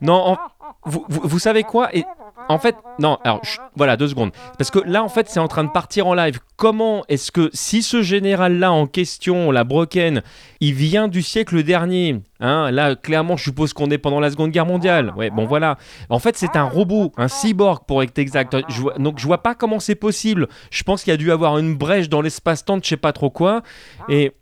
Non, 0.00 0.36
vous, 0.84 1.04
vous, 1.08 1.38
savez 1.38 1.62
quoi 1.62 1.94
Et 1.94 2.04
en 2.48 2.58
fait, 2.58 2.76
non, 2.98 3.18
alors, 3.24 3.40
voilà, 3.76 3.96
deux 3.96 4.08
secondes. 4.08 4.32
Parce 4.58 4.70
que 4.70 4.78
là, 4.80 5.02
en 5.02 5.08
fait, 5.08 5.28
c'est 5.28 5.40
en 5.40 5.48
train 5.48 5.64
de 5.64 5.70
partir 5.70 6.06
en 6.06 6.14
live. 6.14 6.40
Comment 6.56 7.04
est-ce 7.08 7.32
que, 7.32 7.50
si 7.52 7.82
ce 7.82 8.02
général-là 8.02 8.72
en 8.72 8.86
question, 8.86 9.50
la 9.50 9.64
Broken, 9.64 10.22
il 10.60 10.74
vient 10.74 11.08
du 11.08 11.22
siècle 11.22 11.62
dernier, 11.62 12.20
hein, 12.40 12.70
là, 12.70 12.96
clairement, 12.96 13.36
je 13.36 13.44
suppose 13.44 13.72
qu'on 13.72 13.90
est 13.90 13.98
pendant 13.98 14.20
la 14.20 14.30
Seconde 14.30 14.50
Guerre 14.50 14.66
mondiale. 14.66 15.12
Ouais, 15.16 15.30
bon, 15.30 15.46
voilà. 15.46 15.78
En 16.10 16.18
fait, 16.18 16.36
c'est 16.36 16.56
un 16.56 16.64
robot, 16.64 17.12
un 17.16 17.28
cyborg, 17.28 17.84
pour 17.86 18.02
être 18.02 18.18
exact. 18.18 18.56
Donc, 18.98 19.18
je 19.18 19.26
vois 19.26 19.42
pas 19.42 19.54
comment 19.54 19.80
c'est 19.80 19.94
possible. 19.94 20.48
Je 20.70 20.82
pense 20.82 21.02
qu'il 21.02 21.12
y 21.12 21.14
a 21.14 21.18
dû 21.18 21.32
avoir 21.32 21.58
une 21.58 21.76
brèche 21.76 22.08
dans 22.08 22.20
l'espace-temps 22.20 22.78
de 22.78 22.84
je 22.84 22.90
sais 22.90 22.96
pas 22.96 23.12
trop 23.12 23.30
quoi. 23.30 23.62
Et. 24.08 24.32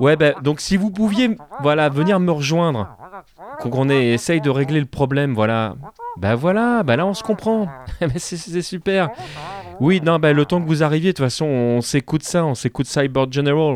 Ouais, 0.00 0.16
ben, 0.16 0.34
donc 0.42 0.60
si 0.60 0.76
vous 0.76 0.90
pouviez, 0.90 1.36
voilà, 1.62 1.88
venir 1.88 2.20
me 2.20 2.30
rejoindre, 2.30 2.96
qu'on 3.60 3.88
essaye 3.88 4.40
de 4.40 4.50
régler 4.50 4.80
le 4.80 4.86
problème, 4.86 5.34
voilà. 5.34 5.74
Bah 6.18 6.34
voilà, 6.34 6.82
bah 6.82 6.96
là 6.96 7.06
on 7.06 7.14
se 7.14 7.22
comprend. 7.22 7.68
C'est 8.16 8.62
super. 8.62 9.10
Oui, 9.80 10.00
non, 10.02 10.18
bah 10.18 10.32
le 10.32 10.44
temps 10.44 10.60
que 10.60 10.66
vous 10.66 10.82
arriviez, 10.82 11.12
de 11.12 11.16
toute 11.16 11.24
façon, 11.24 11.46
on 11.46 11.80
s'écoute 11.80 12.22
ça, 12.22 12.44
on 12.44 12.54
s'écoute 12.54 12.86
Cyber 12.86 13.30
General. 13.30 13.74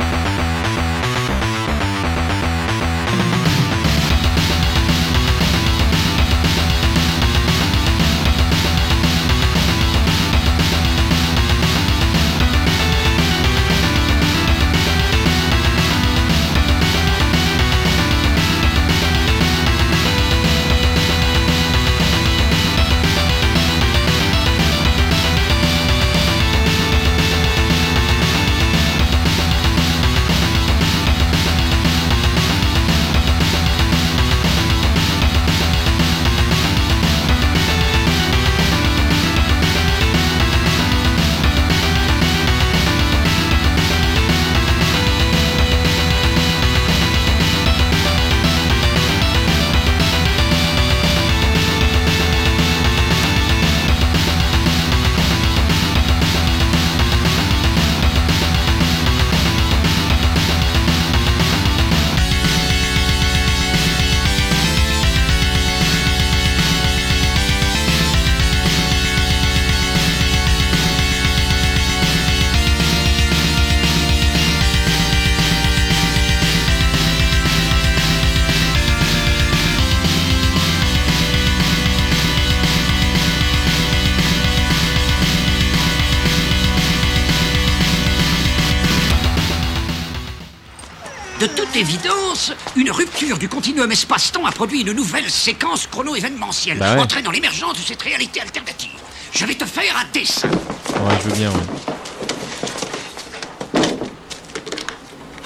Une 92.76 92.90
rupture 92.90 93.38
du 93.38 93.48
continuum 93.48 93.90
espace-temps 93.90 94.46
a 94.46 94.52
produit 94.52 94.80
une 94.82 94.92
nouvelle 94.92 95.30
séquence 95.30 95.86
chrono-événementielle, 95.86 96.78
Bah 96.78 96.94
ouais. 96.94 97.00
entraînant 97.00 97.30
l'émergence 97.30 97.74
de 97.78 97.82
cette 97.86 98.02
réalité 98.02 98.40
alternative. 98.40 98.90
Je 99.32 99.44
vais 99.46 99.54
te 99.54 99.64
faire 99.64 99.96
un 99.96 100.04
dessin. 100.12 100.48
Ouais, 100.50 101.14
je 101.22 101.28
veux 101.28 101.34
bien, 101.36 101.50
ouais. 101.50 101.56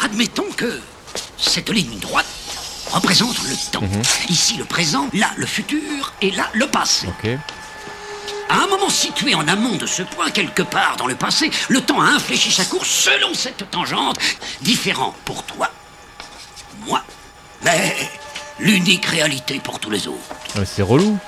Admettons 0.02 0.50
que 0.56 0.80
cette 1.38 1.70
ligne 1.70 1.98
droite 1.98 2.26
représente 2.92 3.36
le 3.48 3.56
temps. 3.72 3.82
Mhm. 3.82 4.02
Ici 4.28 4.56
le 4.56 4.64
présent, 4.64 5.08
là 5.12 5.30
le 5.36 5.46
futur 5.46 6.12
et 6.20 6.30
là 6.30 6.48
le 6.52 6.66
passé. 6.66 7.08
À 8.48 8.58
un 8.62 8.66
moment 8.68 8.90
situé 8.90 9.34
en 9.34 9.48
amont 9.48 9.76
de 9.76 9.86
ce 9.86 10.02
point, 10.02 10.30
quelque 10.30 10.62
part 10.62 10.96
dans 10.96 11.06
le 11.06 11.14
passé, 11.16 11.50
le 11.68 11.80
temps 11.80 12.00
a 12.00 12.06
infléchi 12.06 12.52
sa 12.52 12.64
course 12.64 12.88
selon 12.88 13.34
cette 13.34 13.68
tangente, 13.70 14.18
différent 14.60 15.14
pour 15.24 15.42
toi, 15.44 15.70
mais 17.64 17.96
l'unique 18.58 19.06
réalité 19.06 19.60
pour 19.60 19.78
tous 19.78 19.90
les 19.90 20.06
autres. 20.06 20.18
Ouais, 20.56 20.64
c'est 20.64 20.82
relou. 20.82 21.18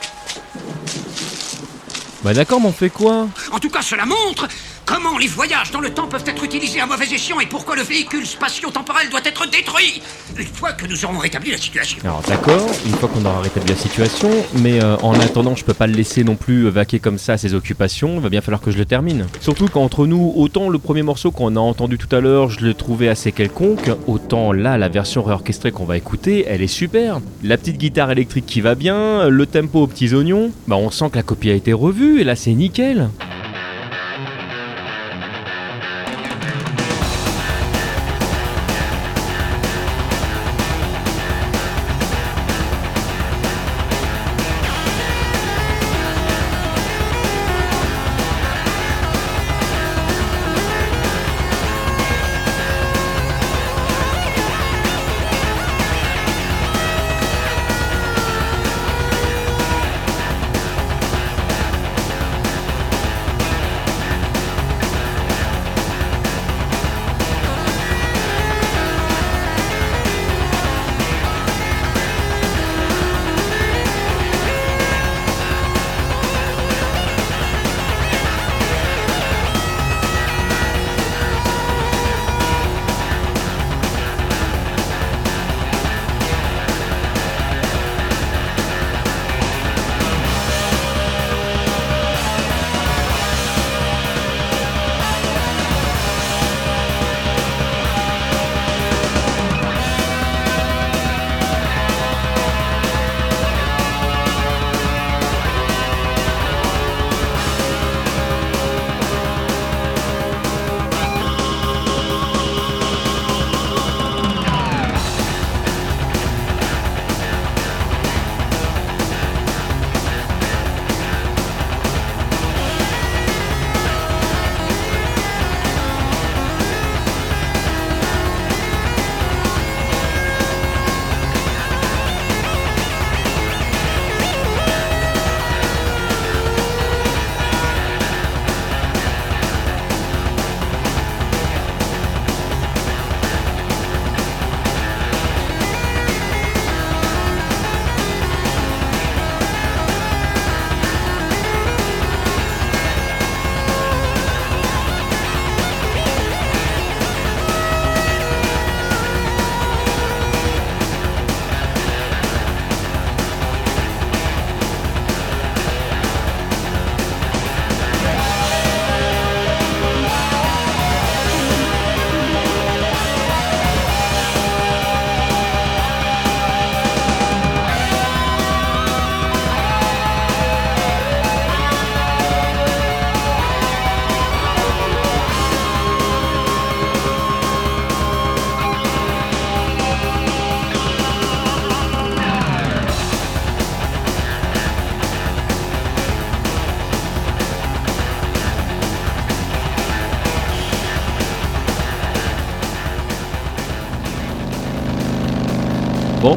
Bah 2.22 2.34
d'accord, 2.34 2.60
mais 2.60 2.66
on 2.68 2.72
fait 2.72 2.90
quoi? 2.90 3.28
En 3.52 3.58
tout 3.58 3.70
cas, 3.70 3.82
cela 3.82 4.04
montre 4.04 4.48
comment 4.96 5.18
les 5.18 5.26
voyages 5.26 5.70
dans 5.72 5.80
le 5.80 5.90
temps 5.90 6.06
peuvent 6.06 6.24
être 6.26 6.42
utilisés 6.42 6.80
à 6.80 6.86
mauvais 6.86 7.04
escient 7.04 7.38
et 7.38 7.44
pourquoi 7.44 7.76
le 7.76 7.82
véhicule 7.82 8.24
spatio-temporel 8.26 9.10
doit 9.10 9.20
être 9.26 9.46
détruit 9.50 10.00
une 10.38 10.46
fois 10.46 10.72
que 10.72 10.86
nous 10.86 11.04
aurons 11.04 11.18
rétabli 11.18 11.50
la 11.50 11.58
situation. 11.58 11.98
Alors 12.02 12.22
d'accord, 12.26 12.66
une 12.86 12.94
fois 12.94 13.10
qu'on 13.10 13.22
aura 13.26 13.42
rétabli 13.42 13.68
la 13.68 13.76
situation, 13.76 14.30
mais 14.54 14.82
euh, 14.82 14.96
en 15.02 15.12
attendant, 15.20 15.54
je 15.54 15.66
peux 15.66 15.74
pas 15.74 15.86
le 15.86 15.92
laisser 15.92 16.24
non 16.24 16.34
plus 16.34 16.70
vaquer 16.70 16.98
comme 16.98 17.18
ça 17.18 17.34
à 17.34 17.36
ses 17.36 17.52
occupations, 17.52 18.14
il 18.14 18.20
va 18.20 18.30
bien 18.30 18.40
falloir 18.40 18.62
que 18.62 18.70
je 18.70 18.78
le 18.78 18.86
termine. 18.86 19.26
Surtout 19.40 19.66
qu'entre 19.66 20.06
nous, 20.06 20.32
autant 20.34 20.70
le 20.70 20.78
premier 20.78 21.02
morceau 21.02 21.30
qu'on 21.30 21.56
a 21.56 21.60
entendu 21.60 21.98
tout 21.98 22.14
à 22.16 22.20
l'heure, 22.20 22.48
je 22.48 22.64
l'ai 22.64 22.74
trouvé 22.74 23.10
assez 23.10 23.32
quelconque, 23.32 23.90
autant 24.06 24.52
là, 24.52 24.78
la 24.78 24.88
version 24.88 25.22
réorchestrée 25.22 25.72
qu'on 25.72 25.84
va 25.84 25.98
écouter, 25.98 26.46
elle 26.48 26.62
est 26.62 26.68
super. 26.68 27.20
La 27.42 27.58
petite 27.58 27.76
guitare 27.76 28.12
électrique 28.12 28.46
qui 28.46 28.62
va 28.62 28.74
bien, 28.74 29.28
le 29.28 29.44
tempo 29.44 29.82
aux 29.82 29.86
petits 29.88 30.14
oignons, 30.14 30.52
bah 30.66 30.76
on 30.76 30.90
sent 30.90 31.10
que 31.10 31.16
la 31.16 31.22
copie 31.22 31.50
a 31.50 31.54
été 31.54 31.74
revue, 31.74 32.22
et 32.22 32.24
là 32.24 32.34
c'est 32.34 32.52
nickel. 32.52 33.10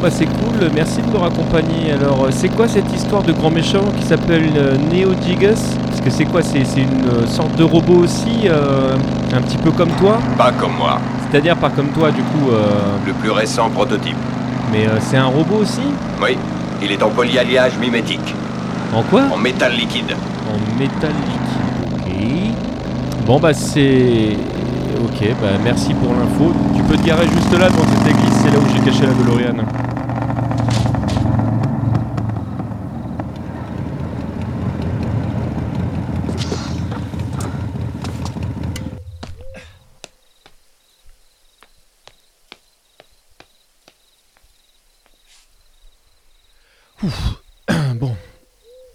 Bah 0.01 0.09
c'est 0.09 0.25
cool, 0.25 0.69
merci 0.73 1.01
de 1.01 1.07
me 1.11 1.17
raccompagner. 1.17 1.91
Alors 1.93 2.23
euh, 2.25 2.29
c'est 2.31 2.49
quoi 2.49 2.67
cette 2.67 2.91
histoire 2.93 3.21
de 3.23 3.33
grand 3.33 3.49
méchant 3.51 3.83
qui 3.97 4.05
s'appelle 4.05 4.49
euh, 4.55 4.75
Neo 4.91 5.13
Gigas 5.25 5.75
Parce 5.87 6.01
que 6.01 6.09
c'est 6.09 6.25
quoi? 6.25 6.41
C'est 6.41 6.59
une 6.59 7.05
euh, 7.07 7.27
sorte 7.27 7.55
de 7.55 7.63
robot 7.63 8.03
aussi, 8.03 8.45
euh, 8.45 8.95
un 9.33 9.41
petit 9.41 9.57
peu 9.57 9.71
comme 9.71 9.89
toi? 9.91 10.19
Pas 10.37 10.51
comme 10.51 10.73
moi. 10.77 10.99
C'est-à-dire 11.29 11.55
pas 11.57 11.69
comme 11.69 11.87
toi 11.89 12.11
du 12.11 12.21
coup, 12.21 12.49
euh, 12.51 12.65
Le 13.05 13.13
plus 13.13 13.31
récent 13.31 13.69
prototype. 13.69 14.15
mais 14.71 14.85
euh, 14.87 14.97
c'est 15.01 15.17
un 15.17 15.25
robot 15.27 15.57
aussi? 15.61 15.81
Oui. 16.21 16.37
Il 16.81 16.91
est 16.91 17.03
en 17.03 17.09
polyalliage 17.09 17.77
mimétique. 17.77 18.33
En 18.95 19.03
quoi? 19.03 19.23
En 19.33 19.37
métal 19.37 19.73
liquide. 19.73 20.15
En 20.47 20.79
métal 20.79 21.11
liquide. 21.27 22.53
Ok. 23.17 23.25
Bon 23.25 23.39
bah 23.39 23.53
c'est... 23.53 24.37
Ok, 25.01 25.27
bah 25.41 25.47
merci 25.63 25.93
pour 25.93 26.13
l'info. 26.13 26.53
Tu 26.75 26.81
peux 26.83 26.95
te 26.97 27.05
garer 27.05 27.25
juste 27.27 27.51
là 27.57 27.69
devant 27.69 27.83
cette 27.83 28.07
église, 28.07 28.33
c'est 28.41 28.51
là 28.51 28.57
où 28.59 28.65
j'ai 28.73 28.79
caché 28.81 29.05
la 29.05 29.13
DeLorean. 29.13 29.63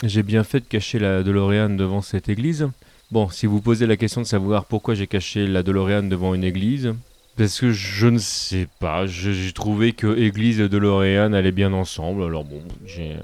J'ai 0.06 0.22
bien 0.22 0.44
fait 0.44 0.60
de 0.60 0.66
cacher 0.66 0.98
la 0.98 1.22
DeLorean 1.22 1.70
devant 1.70 2.02
cette 2.02 2.28
église. 2.28 2.68
Bon, 3.10 3.30
si 3.30 3.46
vous 3.46 3.60
posez 3.62 3.86
la 3.86 3.96
question 3.96 4.20
de 4.20 4.26
savoir 4.26 4.66
pourquoi 4.66 4.94
j'ai 4.94 5.06
caché 5.06 5.46
la 5.46 5.62
DeLorean 5.62 6.02
devant 6.02 6.34
une 6.34 6.44
église, 6.44 6.94
parce 7.38 7.58
que 7.58 7.72
je 7.72 8.06
ne 8.08 8.18
sais 8.18 8.68
pas, 8.80 9.06
j'ai 9.06 9.52
trouvé 9.52 9.92
que 9.92 10.18
église 10.18 10.60
et 10.60 10.68
DeLorean 10.68 11.32
allaient 11.32 11.52
bien 11.52 11.72
ensemble, 11.72 12.22
alors 12.22 12.44
bon, 12.44 12.60
j'ai... 12.86 13.12
euh, 13.12 13.20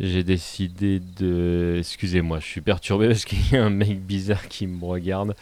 J'ai 0.00 0.22
décidé 0.22 1.00
de... 1.18 1.76
Excusez-moi, 1.80 2.38
je 2.40 2.46
suis 2.46 2.60
perturbé 2.60 3.08
parce 3.08 3.24
qu'il 3.24 3.38
y 3.52 3.56
a 3.56 3.64
un 3.64 3.70
mec 3.70 4.00
bizarre 4.00 4.46
qui 4.48 4.66
me 4.68 4.84
regarde, 4.84 5.34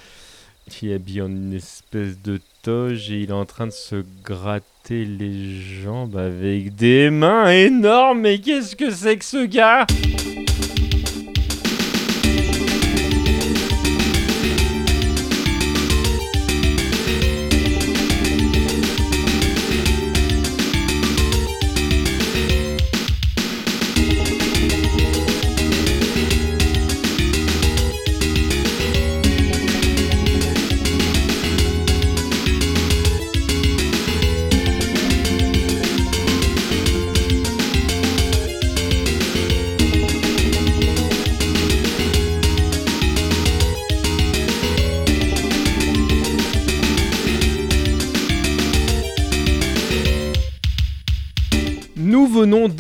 qui 0.69 0.91
est 0.91 0.95
habillé 0.95 1.23
en 1.23 1.29
une 1.29 1.53
espèce 1.53 2.21
de 2.23 2.41
toge 2.63 3.11
et 3.11 3.21
il 3.21 3.31
est 3.31 3.33
en 3.33 3.45
train 3.47 3.67
de 3.67 3.73
se 3.73 4.03
gratter 4.25 5.05
les 5.05 5.61
jambes 5.61 6.17
avec 6.17 6.75
des 6.75 7.11
mains 7.11 7.51
énormes. 7.51 8.23
Mais 8.23 8.39
qu'est-ce 8.39 8.77
que 8.77 8.91
c'est 8.91 9.19
que 9.19 9.25
ce 9.25 9.45
gars? 9.47 9.87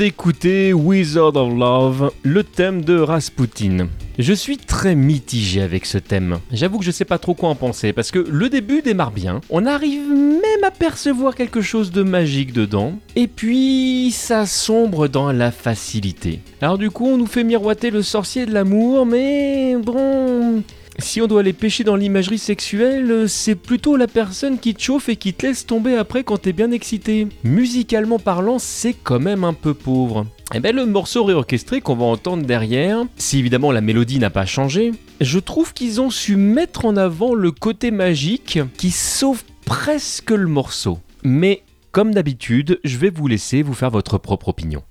D'écouter 0.01 0.73
Wizard 0.73 1.37
of 1.37 1.59
Love, 1.59 2.13
le 2.23 2.43
thème 2.43 2.83
de 2.83 2.99
Rasputin. 2.99 3.89
Je 4.19 4.33
suis 4.33 4.57
très 4.57 4.95
mitigé 4.95 5.61
avec 5.61 5.85
ce 5.85 5.99
thème. 5.99 6.39
J'avoue 6.51 6.79
que 6.79 6.87
je 6.87 6.91
sais 6.91 7.05
pas 7.05 7.19
trop 7.19 7.35
quoi 7.35 7.51
en 7.51 7.55
penser 7.55 7.93
parce 7.93 8.11
que 8.11 8.19
le 8.19 8.49
début 8.49 8.81
démarre 8.81 9.11
bien, 9.11 9.43
on 9.51 9.67
arrive 9.67 10.09
même 10.09 10.65
à 10.65 10.71
percevoir 10.71 11.35
quelque 11.35 11.61
chose 11.61 11.93
de 11.93 12.03
magique 12.03 12.55
dedans, 12.55 12.95
et 13.15 13.27
puis 13.27 14.11
ça 14.11 14.47
sombre 14.47 15.07
dans 15.07 15.33
la 15.33 15.51
facilité. 15.51 16.41
Alors 16.63 16.79
du 16.79 16.91
coup, 16.91 17.07
on 17.07 17.19
nous 17.19 17.27
fait 17.27 17.45
miroiter 17.45 17.91
le 17.91 18.01
sorcier 18.01 18.47
de 18.47 18.55
l'amour, 18.55 19.05
mais 19.05 19.77
bon, 19.77 20.63
si 20.99 21.21
on 21.23 21.27
doit 21.27 21.41
aller 21.41 21.53
pêcher 21.53 21.85
dans 21.85 21.97
l'imagerie 21.97 22.39
sexuelle, 22.39 23.29
c'est 23.29 23.55
plutôt 23.55 23.97
la 23.97 24.07
personne 24.07 24.59
qui 24.59 24.75
te 24.75 24.83
chauffe 24.83 25.09
et 25.09 25.17
qui 25.17 25.33
te 25.33 25.47
laisse 25.47 25.67
tomber 25.67 25.97
après 25.97 26.25
quand 26.25 26.39
t'es 26.39 26.53
bien 26.53 26.71
excité. 26.71 27.29
Musicalement 27.45 28.19
parlant, 28.19 28.59
c'est 28.59 28.95
quand 28.95 29.21
même 29.21 29.45
un 29.45 29.55
peu 29.55 29.75
pauvre. 29.75 30.27
Et 30.55 30.61
ben 30.61 30.75
le 30.75 30.85
morceau 30.85 31.25
réorchestré 31.25 31.81
qu'on 31.81 31.95
va 31.95 32.07
entendre 32.07 32.45
derrière, 32.45 33.05
si 33.17 33.39
évidemment 33.39 33.71
la 33.71 33.81
mélodie 33.81 34.19
n'a 34.19 34.31
pas 34.31 34.47
changé, 34.47 34.93
je 35.21 35.39
trouve 35.39 35.73
qu'ils 35.73 36.01
ont 36.01 36.11
su 36.11 36.37
mettre 36.37 36.85
en 36.85 36.97
avant 36.97 37.35
le 37.35 37.53
côté 37.53 37.91
magique 37.91 38.59
qui 38.77 38.91
sauve 38.91 39.45
presque 39.65 40.31
le 40.31 40.49
morceau. 40.49 40.99
Mais 41.23 41.63
comme 41.93 42.13
d'habitude, 42.13 42.81
je 42.85 42.99
vais 42.99 43.11
vous 43.11 43.29
laisser 43.29 43.63
vous 43.63 43.75
faire 43.75 43.91
votre 43.91 44.19
propre 44.19 44.49
opinion. 44.49 44.83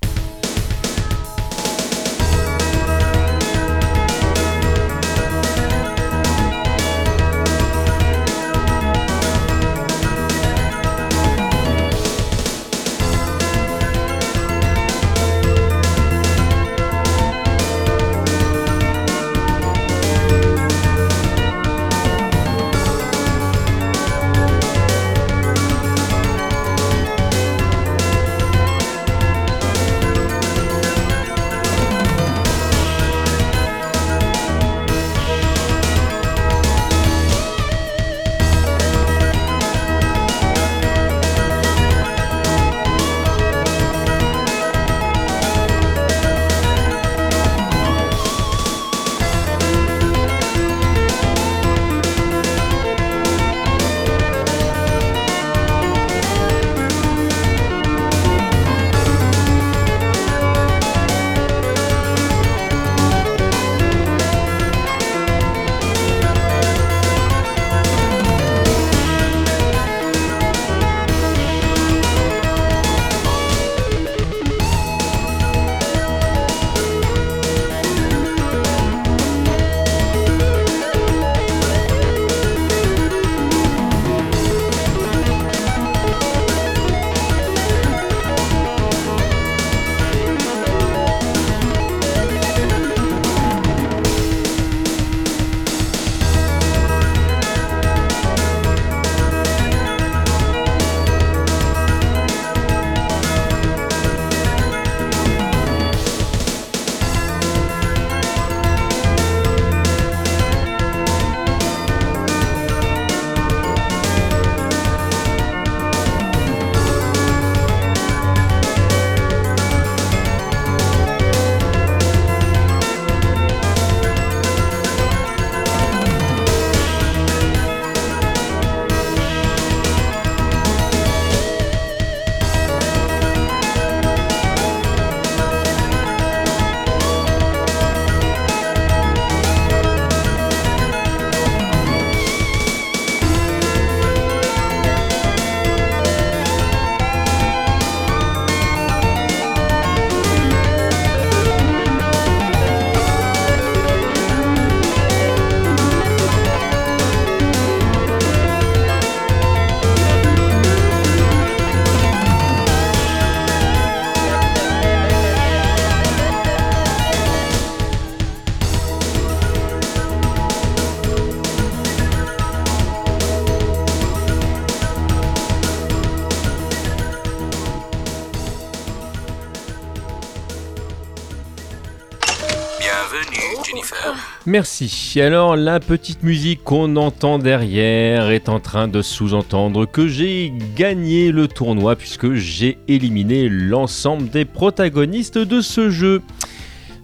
Merci. 184.50 185.22
Alors 185.22 185.56
la 185.56 185.80
petite 185.80 186.24
musique 186.24 186.64
qu'on 186.64 186.96
entend 186.96 187.38
derrière 187.38 188.32
est 188.32 188.50
en 188.50 188.60
train 188.60 188.88
de 188.88 189.04
sous-entendre 189.04 189.86
que 189.86 190.08
j'ai 190.08 190.52
gagné 190.76 191.32
le 191.32 191.48
tournoi 191.48 191.96
puisque 191.96 192.34
j'ai 192.34 192.80
éliminé 192.88 193.48
l'ensemble 193.48 194.28
des 194.32 194.46
protagonistes 194.46 195.38
de 195.38 195.62
ce 195.62 195.92
jeu. 195.92 196.24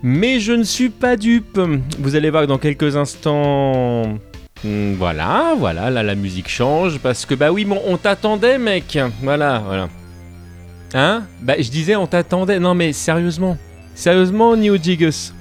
Mais 0.01 0.39
je 0.39 0.53
ne 0.53 0.63
suis 0.63 0.89
pas 0.89 1.17
dupe. 1.17 1.61
Vous 1.99 2.15
allez 2.15 2.31
voir 2.31 2.41
que 2.41 2.47
dans 2.47 2.57
quelques 2.57 2.95
instants... 2.95 4.17
Hmm, 4.63 4.95
Voilà, 4.95 5.53
voilà, 5.55 5.91
là 5.91 6.01
la 6.01 6.15
musique 6.15 6.49
change 6.49 6.97
parce 6.97 7.27
que 7.27 7.35
bah 7.35 7.51
oui, 7.51 7.63
bon, 7.63 7.79
on 7.85 7.97
t'attendait 7.97 8.57
mec. 8.57 8.97
Voilà, 9.21 9.61
voilà. 9.63 9.89
Hein? 10.95 11.21
Bah 11.43 11.53
je 11.59 11.69
disais 11.69 11.95
on 11.95 12.07
t'attendait. 12.07 12.59
Non 12.59 12.73
mais 12.73 12.91
sérieusement. 12.91 13.55
Sérieusement 13.93 14.55
Gigus. 14.81 15.31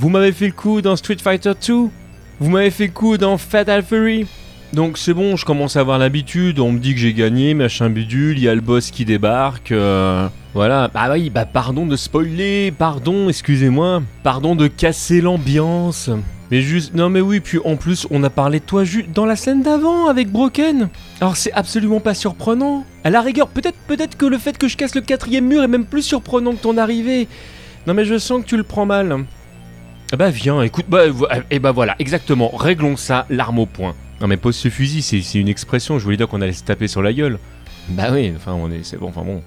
Vous 0.00 0.10
m'avez 0.10 0.30
fait 0.30 0.46
le 0.46 0.52
coup 0.52 0.80
dans 0.80 0.94
Street 0.94 1.16
Fighter 1.20 1.54
2 1.66 1.74
Vous 2.38 2.50
m'avez 2.50 2.70
fait 2.70 2.86
le 2.86 2.92
coup 2.92 3.18
dans 3.18 3.36
Fatal 3.36 3.82
Fury 3.82 4.28
Donc 4.72 4.96
c'est 4.96 5.12
bon, 5.12 5.34
je 5.34 5.44
commence 5.44 5.74
à 5.74 5.80
avoir 5.80 5.98
l'habitude, 5.98 6.60
on 6.60 6.70
me 6.70 6.78
dit 6.78 6.94
que 6.94 7.00
j'ai 7.00 7.12
gagné, 7.12 7.52
machin 7.52 7.90
bidule, 7.90 8.38
il 8.38 8.44
y 8.44 8.48
a 8.48 8.54
le 8.54 8.60
boss 8.60 8.92
qui 8.92 9.04
débarque, 9.04 9.72
euh, 9.72 10.28
voilà. 10.54 10.86
Bah 10.94 11.08
oui, 11.10 11.30
bah 11.30 11.46
pardon 11.46 11.84
de 11.84 11.96
spoiler, 11.96 12.70
pardon, 12.70 13.28
excusez-moi, 13.28 14.04
pardon 14.22 14.54
de 14.54 14.68
casser 14.68 15.20
l'ambiance. 15.20 16.10
Mais 16.52 16.62
juste, 16.62 16.94
non 16.94 17.10
mais 17.10 17.20
oui, 17.20 17.40
puis 17.40 17.58
en 17.64 17.74
plus 17.74 18.06
on 18.12 18.22
a 18.22 18.30
parlé 18.30 18.60
de 18.60 18.64
toi 18.64 18.84
juste 18.84 19.10
dans 19.12 19.26
la 19.26 19.34
scène 19.34 19.62
d'avant 19.62 20.06
avec 20.06 20.30
Broken. 20.30 20.90
Alors 21.20 21.36
c'est 21.36 21.52
absolument 21.54 21.98
pas 21.98 22.14
surprenant. 22.14 22.84
À 23.02 23.10
la 23.10 23.20
rigueur, 23.20 23.48
peut-être 23.48 23.76
peut-être 23.88 24.16
que 24.16 24.26
le 24.26 24.38
fait 24.38 24.58
que 24.58 24.68
je 24.68 24.76
casse 24.76 24.94
le 24.94 25.00
quatrième 25.00 25.46
mur 25.46 25.64
est 25.64 25.68
même 25.68 25.86
plus 25.86 26.02
surprenant 26.02 26.52
que 26.52 26.62
ton 26.62 26.78
arrivée. 26.78 27.26
Non 27.88 27.94
mais 27.94 28.04
je 28.04 28.16
sens 28.16 28.42
que 28.42 28.46
tu 28.46 28.56
le 28.56 28.62
prends 28.62 28.86
mal. 28.86 29.24
Ah 30.10 30.16
Bah 30.16 30.30
viens, 30.30 30.62
écoute, 30.62 30.86
bah, 30.88 31.02
et 31.50 31.58
bah 31.58 31.72
voilà, 31.72 31.94
exactement, 31.98 32.48
réglons 32.56 32.96
ça, 32.96 33.26
l'arme 33.28 33.58
au 33.58 33.66
point. 33.66 33.94
Non 34.20 34.26
mais 34.26 34.36
pose 34.36 34.56
ce 34.56 34.68
fusil, 34.68 35.02
c'est 35.02 35.20
c'est 35.20 35.38
une 35.38 35.48
expression, 35.48 35.98
je 35.98 36.04
voulais 36.04 36.16
dire 36.16 36.28
qu'on 36.28 36.40
allait 36.40 36.52
se 36.52 36.64
taper 36.64 36.88
sur 36.88 37.02
la 37.02 37.12
gueule. 37.12 37.38
Bah 37.90 38.08
oui, 38.12 38.32
enfin 38.34 38.52
on 38.52 38.70
est, 38.70 38.84
c'est 38.84 38.96
bon, 38.96 39.08
enfin 39.08 39.22
bon. 39.22 39.42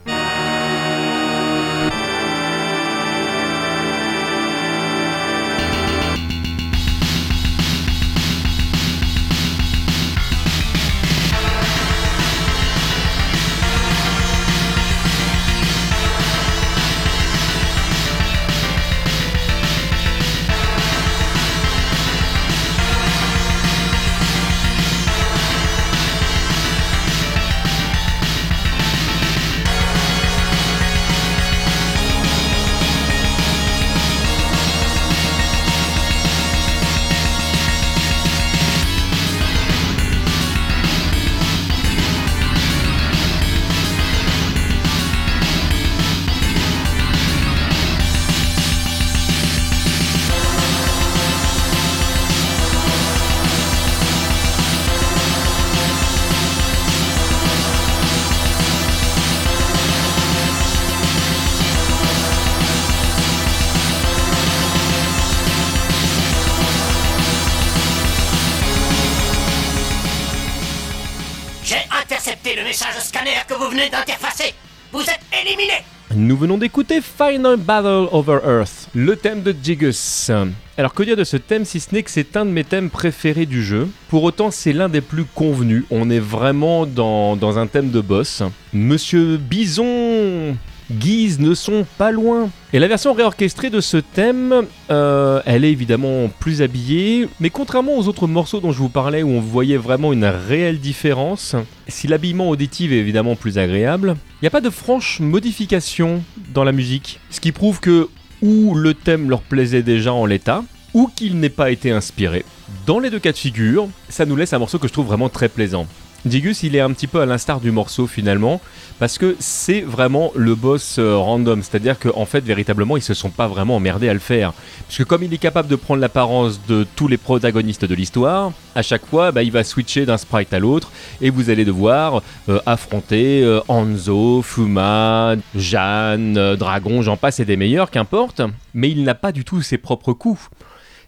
Message 72.71 72.99
scanner 73.01 73.31
que 73.49 73.53
vous 73.53 73.69
venez 73.69 73.89
d'interfacer. 73.89 74.53
Vous 74.93 75.01
êtes 75.01 75.19
éliminé. 75.43 75.83
Nous 76.15 76.37
venons 76.37 76.57
d'écouter 76.57 77.01
Final 77.01 77.57
Battle 77.57 78.07
Over 78.13 78.39
Earth, 78.45 78.87
le 78.95 79.17
thème 79.17 79.41
de 79.41 79.53
Jigus. 79.61 80.31
Alors 80.77 80.93
que 80.93 81.03
dire 81.03 81.17
de 81.17 81.25
ce 81.25 81.35
thème 81.35 81.65
si 81.65 81.81
ce 81.81 81.93
n'est 81.93 82.01
que 82.01 82.09
c'est 82.09 82.37
un 82.37 82.45
de 82.45 82.49
mes 82.49 82.63
thèmes 82.63 82.89
préférés 82.89 83.45
du 83.45 83.61
jeu? 83.61 83.89
Pour 84.07 84.23
autant 84.23 84.51
c'est 84.51 84.71
l'un 84.71 84.87
des 84.87 85.01
plus 85.01 85.25
convenus, 85.25 85.83
on 85.91 86.09
est 86.09 86.21
vraiment 86.21 86.85
dans, 86.85 87.35
dans 87.35 87.59
un 87.59 87.67
thème 87.67 87.91
de 87.91 87.99
boss. 87.99 88.41
Monsieur 88.71 89.35
Bison 89.35 90.55
Guise 90.91 91.39
ne 91.39 91.53
sont 91.53 91.85
pas 91.97 92.11
loin. 92.11 92.49
Et 92.73 92.79
la 92.79 92.87
version 92.87 93.13
réorchestrée 93.13 93.69
de 93.69 93.81
ce 93.81 93.97
thème, 93.97 94.63
euh, 94.89 95.41
elle 95.45 95.65
est 95.65 95.71
évidemment 95.71 96.29
plus 96.39 96.61
habillée, 96.61 97.27
mais 97.39 97.49
contrairement 97.49 97.97
aux 97.97 98.07
autres 98.07 98.27
morceaux 98.27 98.59
dont 98.59 98.71
je 98.71 98.77
vous 98.77 98.89
parlais 98.89 99.23
où 99.23 99.29
on 99.29 99.41
voyait 99.41 99.77
vraiment 99.77 100.13
une 100.13 100.25
réelle 100.25 100.79
différence, 100.79 101.55
si 101.87 102.07
l'habillement 102.07 102.49
auditif 102.49 102.91
est 102.91 102.97
évidemment 102.97 103.35
plus 103.35 103.57
agréable, 103.57 104.15
il 104.41 104.43
n'y 104.43 104.47
a 104.47 104.51
pas 104.51 104.61
de 104.61 104.69
franche 104.69 105.19
modification 105.19 106.23
dans 106.53 106.63
la 106.63 106.71
musique. 106.71 107.19
Ce 107.29 107.39
qui 107.39 107.51
prouve 107.51 107.79
que 107.79 108.09
ou 108.41 108.73
le 108.75 108.93
thème 108.93 109.29
leur 109.29 109.41
plaisait 109.41 109.83
déjà 109.83 110.13
en 110.13 110.25
l'état, 110.25 110.63
ou 110.93 111.09
qu'il 111.15 111.39
n'ait 111.39 111.49
pas 111.49 111.71
été 111.71 111.91
inspiré. 111.91 112.43
Dans 112.85 112.99
les 112.99 113.09
deux 113.09 113.19
cas 113.19 113.31
de 113.31 113.37
figure, 113.37 113.87
ça 114.09 114.25
nous 114.25 114.35
laisse 114.35 114.53
un 114.53 114.59
morceau 114.59 114.79
que 114.79 114.87
je 114.87 114.93
trouve 114.93 115.07
vraiment 115.07 115.29
très 115.29 115.49
plaisant. 115.49 115.87
Digus, 116.23 116.61
il 116.61 116.75
est 116.75 116.79
un 116.81 116.91
petit 116.93 117.07
peu 117.07 117.19
à 117.19 117.25
l'instar 117.25 117.59
du 117.59 117.71
morceau 117.71 118.05
finalement, 118.05 118.61
parce 118.99 119.17
que 119.17 119.35
c'est 119.39 119.81
vraiment 119.81 120.31
le 120.35 120.53
boss 120.53 120.97
euh, 120.99 121.17
random, 121.17 121.63
c'est-à-dire 121.63 121.97
qu'en 121.97 122.25
fait, 122.25 122.43
véritablement, 122.43 122.95
ils 122.95 123.01
se 123.01 123.15
sont 123.15 123.31
pas 123.31 123.47
vraiment 123.47 123.77
emmerdés 123.77 124.07
à 124.07 124.13
le 124.13 124.19
faire. 124.19 124.53
Puisque 124.87 125.05
comme 125.05 125.23
il 125.23 125.33
est 125.33 125.39
capable 125.39 125.67
de 125.67 125.75
prendre 125.75 125.99
l'apparence 125.99 126.61
de 126.67 126.85
tous 126.95 127.07
les 127.07 127.17
protagonistes 127.17 127.85
de 127.85 127.95
l'histoire, 127.95 128.51
à 128.75 128.83
chaque 128.83 129.05
fois, 129.07 129.31
bah, 129.31 129.41
il 129.41 129.51
va 129.51 129.63
switcher 129.63 130.05
d'un 130.05 130.17
sprite 130.17 130.53
à 130.53 130.59
l'autre, 130.59 130.91
et 131.21 131.31
vous 131.31 131.49
allez 131.49 131.65
devoir 131.65 132.21
euh, 132.49 132.59
affronter 132.67 133.41
euh, 133.43 133.59
Hanzo, 133.67 134.43
Fuma, 134.43 135.35
Jeanne, 135.55 136.55
Dragon, 136.55 137.01
j'en 137.01 137.17
passe 137.17 137.39
et 137.39 137.45
des 137.45 137.57
meilleurs, 137.57 137.89
qu'importe, 137.89 138.41
mais 138.75 138.91
il 138.91 139.03
n'a 139.03 139.15
pas 139.15 139.31
du 139.31 139.43
tout 139.43 139.63
ses 139.63 139.79
propres 139.79 140.13
coups. 140.13 140.49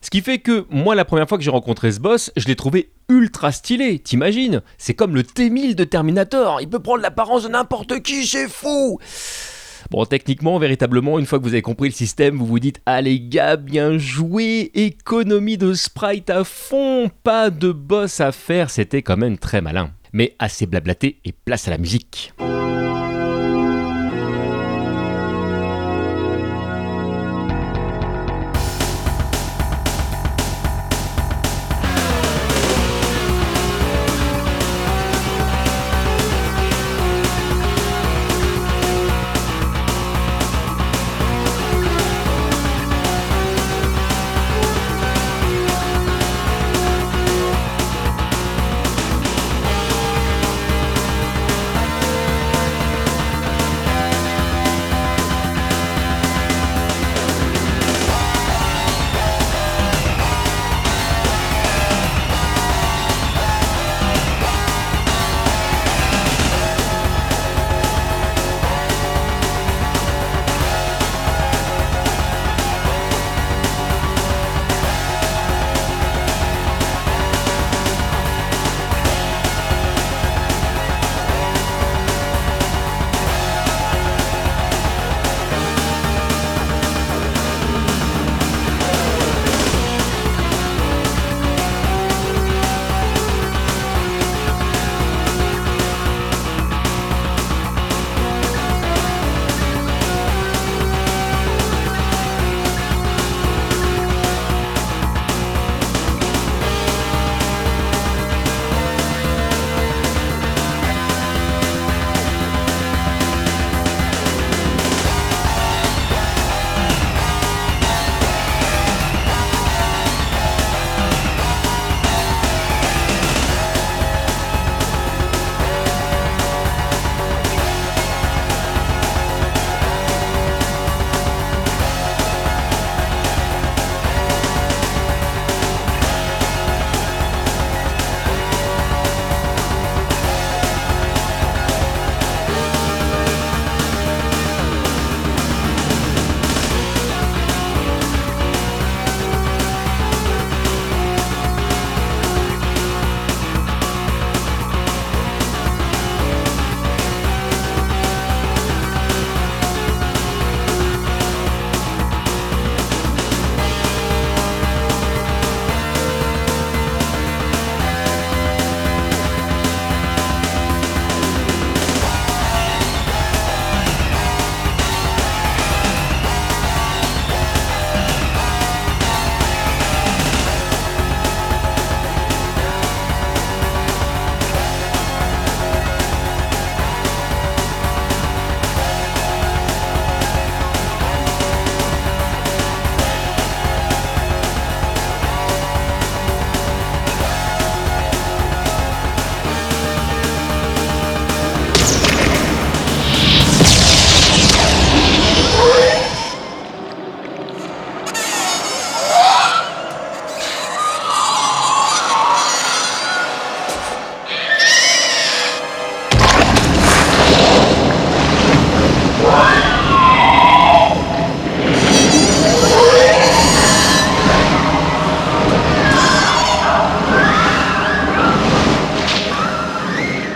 Ce 0.03 0.09
qui 0.09 0.19
fait 0.19 0.39
que 0.39 0.65
moi, 0.69 0.95
la 0.95 1.05
première 1.05 1.29
fois 1.29 1.37
que 1.37 1.45
j'ai 1.45 1.49
rencontré 1.49 1.89
ce 1.93 2.01
boss, 2.01 2.29
je 2.35 2.45
l'ai 2.47 2.57
trouvé 2.57 2.91
ultra 3.07 3.53
stylé, 3.53 3.99
t'imagines? 3.99 4.61
C'est 4.77 4.93
comme 4.93 5.15
le 5.15 5.23
T-1000 5.23 5.75
de 5.75 5.85
Terminator, 5.85 6.59
il 6.59 6.67
peut 6.67 6.81
prendre 6.81 7.01
l'apparence 7.01 7.43
de 7.43 7.47
n'importe 7.47 8.01
qui, 8.01 8.27
c'est 8.27 8.49
fou 8.49 8.99
Bon, 9.91 10.03
techniquement, 10.03 10.59
véritablement, 10.59 11.19
une 11.19 11.25
fois 11.25 11.39
que 11.39 11.45
vous 11.45 11.53
avez 11.53 11.61
compris 11.61 11.87
le 11.87 11.93
système, 11.93 12.35
vous 12.37 12.45
vous 12.45 12.59
dites 12.59 12.81
Ah 12.85 13.01
les 13.01 13.21
gars, 13.21 13.55
bien 13.55 13.97
joué, 13.97 14.71
économie 14.73 15.57
de 15.57 15.73
sprite 15.73 16.29
à 16.29 16.43
fond, 16.43 17.09
pas 17.23 17.49
de 17.49 17.71
boss 17.71 18.19
à 18.19 18.33
faire, 18.33 18.71
c'était 18.71 19.03
quand 19.03 19.17
même 19.17 19.37
très 19.37 19.61
malin. 19.61 19.91
Mais 20.11 20.35
assez 20.37 20.65
blablaté 20.65 21.21
et 21.23 21.31
place 21.31 21.69
à 21.69 21.71
la 21.71 21.77
musique. 21.77 22.33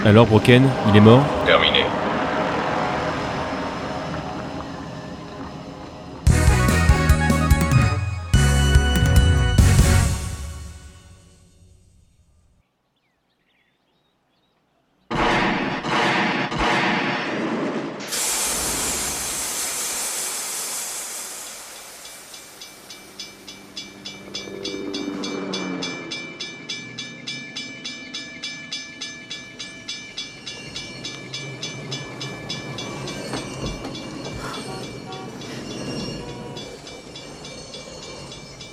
Alors, 0.05 0.25
Broken, 0.25 0.63
il 0.89 0.95
est 0.95 1.01
mort? 1.01 1.23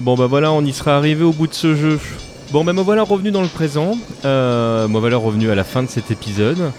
Bon 0.05 0.17
bah 0.17 0.27
voilà, 0.27 0.53
on 0.53 0.63
y 0.63 0.75
sera 0.75 0.99
arrivé 0.99 1.25
au 1.25 1.33
bout 1.33 1.47
de 1.47 1.55
ce 1.55 1.75
jeu. 1.75 1.99
Bon 2.51 2.63
bah 2.63 2.75
me 2.75 2.83
voilà 2.83 3.03
revenu 3.03 3.31
dans 3.31 3.41
le 3.41 3.49
présent. 3.49 3.97
Euh, 4.27 4.87
me 4.87 4.99
voilà 4.99 5.17
revenu 5.17 5.51
à 5.51 5.55
la 5.55 5.65
fin 5.65 5.83
de 5.83 5.89
cet 5.89 6.11
épisode. 6.11 6.73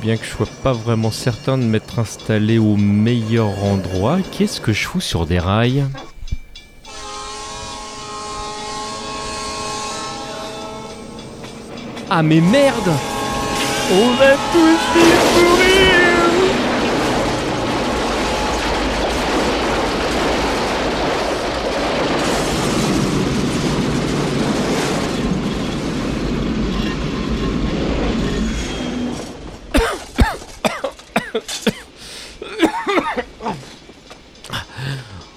Bien 0.00 0.16
que 0.16 0.24
je 0.24 0.30
sois 0.30 0.46
pas 0.62 0.72
vraiment 0.72 1.10
certain 1.10 1.58
de 1.58 1.64
m'être 1.64 1.98
installé 1.98 2.56
au 2.56 2.76
meilleur 2.76 3.62
endroit, 3.62 4.16
qu'est-ce 4.32 4.62
que 4.62 4.72
je 4.72 4.86
fous 4.86 5.02
sur 5.02 5.26
des 5.26 5.38
rails? 5.38 5.84
Ah 12.08 12.22
mais 12.22 12.40
merde 12.40 12.92
On 13.92 14.10
va 14.14 14.32
tous 14.54 15.67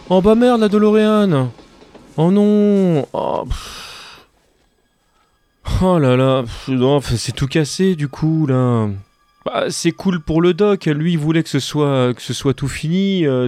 Oh 0.10 0.22
bah 0.22 0.36
merde 0.36 0.60
la 0.60 0.68
DeLorean 0.68 1.52
Oh 2.18 2.32
non 2.32 3.08
oh. 3.14 3.48
Oh 5.82 5.98
là 6.00 6.18
là 6.18 6.44
c'est 7.02 7.32
tout 7.32 7.48
cassé 7.48 7.96
du 7.96 8.08
coup 8.10 8.46
là. 8.46 8.90
Bah, 9.46 9.66
c'est 9.70 9.92
cool 9.92 10.20
pour 10.20 10.42
le 10.42 10.54
doc, 10.54 10.86
lui 10.86 11.14
il 11.14 11.18
voulait 11.18 11.44
que 11.44 11.50
ce 11.50 11.60
soit 11.60 12.14
que 12.14 12.22
ce 12.22 12.34
soit 12.34 12.54
tout 12.54 12.68
fini. 12.68 13.26
euh. 13.26 13.48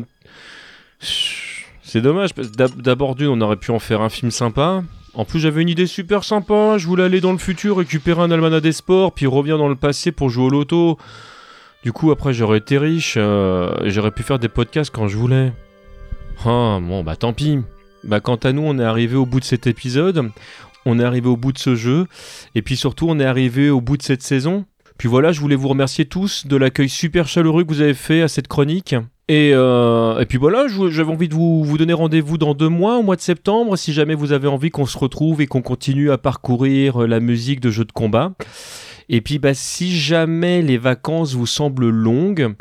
C'est 0.99 2.01
dommage 2.01 2.33
parce 2.33 2.49
d'abord 2.51 3.15
d'une 3.15 3.27
on 3.27 3.41
aurait 3.41 3.57
pu 3.57 3.71
en 3.71 3.79
faire 3.79 4.01
un 4.01 4.09
film 4.09 4.31
sympa. 4.31 4.83
En 5.15 5.25
plus 5.25 5.39
j'avais 5.39 5.61
une 5.61 5.69
idée 5.69 5.85
super 5.85 6.23
sympa, 6.23 6.77
je 6.77 6.87
voulais 6.87 7.03
aller 7.03 7.19
dans 7.21 7.33
le 7.33 7.37
futur 7.37 7.77
récupérer 7.77 8.21
un 8.21 8.31
almanach 8.31 8.61
des 8.61 8.71
sports 8.71 9.11
puis 9.11 9.27
revenir 9.27 9.57
dans 9.57 9.67
le 9.67 9.75
passé 9.75 10.11
pour 10.11 10.29
jouer 10.29 10.45
au 10.45 10.49
loto. 10.49 10.97
Du 11.83 11.91
coup 11.91 12.11
après 12.11 12.33
j'aurais 12.33 12.59
été 12.59 12.77
riche, 12.77 13.15
euh, 13.17 13.75
j'aurais 13.85 14.11
pu 14.11 14.23
faire 14.23 14.39
des 14.39 14.47
podcasts 14.47 14.89
quand 14.89 15.09
je 15.09 15.17
voulais. 15.17 15.51
Ah 16.45 16.79
bon 16.81 17.03
bah 17.03 17.17
tant 17.17 17.33
pis. 17.33 17.59
Bah 18.05 18.21
quant 18.21 18.35
à 18.35 18.53
nous 18.53 18.61
on 18.61 18.79
est 18.79 18.83
arrivé 18.83 19.17
au 19.17 19.25
bout 19.25 19.41
de 19.41 19.45
cet 19.45 19.67
épisode, 19.67 20.29
on 20.85 20.97
est 20.99 21.03
arrivé 21.03 21.27
au 21.27 21.35
bout 21.35 21.51
de 21.51 21.57
ce 21.57 21.75
jeu, 21.75 22.07
et 22.55 22.61
puis 22.61 22.77
surtout 22.77 23.07
on 23.09 23.19
est 23.19 23.25
arrivé 23.25 23.69
au 23.69 23.81
bout 23.81 23.97
de 23.97 24.01
cette 24.01 24.21
saison. 24.21 24.65
Puis 24.97 25.09
voilà, 25.09 25.33
je 25.33 25.41
voulais 25.41 25.57
vous 25.57 25.67
remercier 25.67 26.05
tous 26.05 26.47
de 26.47 26.55
l'accueil 26.55 26.87
super 26.87 27.27
chaleureux 27.27 27.63
que 27.63 27.69
vous 27.69 27.81
avez 27.81 27.93
fait 27.93 28.21
à 28.21 28.27
cette 28.29 28.47
chronique. 28.47 28.95
Et, 29.27 29.51
euh, 29.53 30.19
et 30.19 30.25
puis 30.25 30.37
voilà, 30.37 30.67
j'avais 30.67 31.11
envie 31.11 31.27
de 31.27 31.33
vous, 31.33 31.63
vous 31.63 31.77
donner 31.77 31.93
rendez-vous 31.93 32.37
dans 32.37 32.53
deux 32.53 32.69
mois, 32.69 32.97
au 32.97 33.03
mois 33.03 33.15
de 33.15 33.21
septembre, 33.21 33.77
si 33.77 33.93
jamais 33.93 34.15
vous 34.15 34.33
avez 34.33 34.47
envie 34.47 34.69
qu'on 34.69 34.85
se 34.85 34.97
retrouve 34.97 35.41
et 35.41 35.47
qu'on 35.47 35.61
continue 35.61 36.11
à 36.11 36.17
parcourir 36.17 37.03
euh, 37.03 37.07
la 37.07 37.19
musique 37.19 37.59
de 37.59 37.69
jeux 37.69 37.85
de 37.85 37.91
combat. 37.91 38.33
Et 39.09 39.21
puis 39.21 39.39
bah, 39.39 39.53
si 39.53 39.97
jamais 39.97 40.61
les 40.61 40.77
vacances 40.77 41.33
vous 41.33 41.47
semblent 41.47 41.89
longues, 41.89 42.55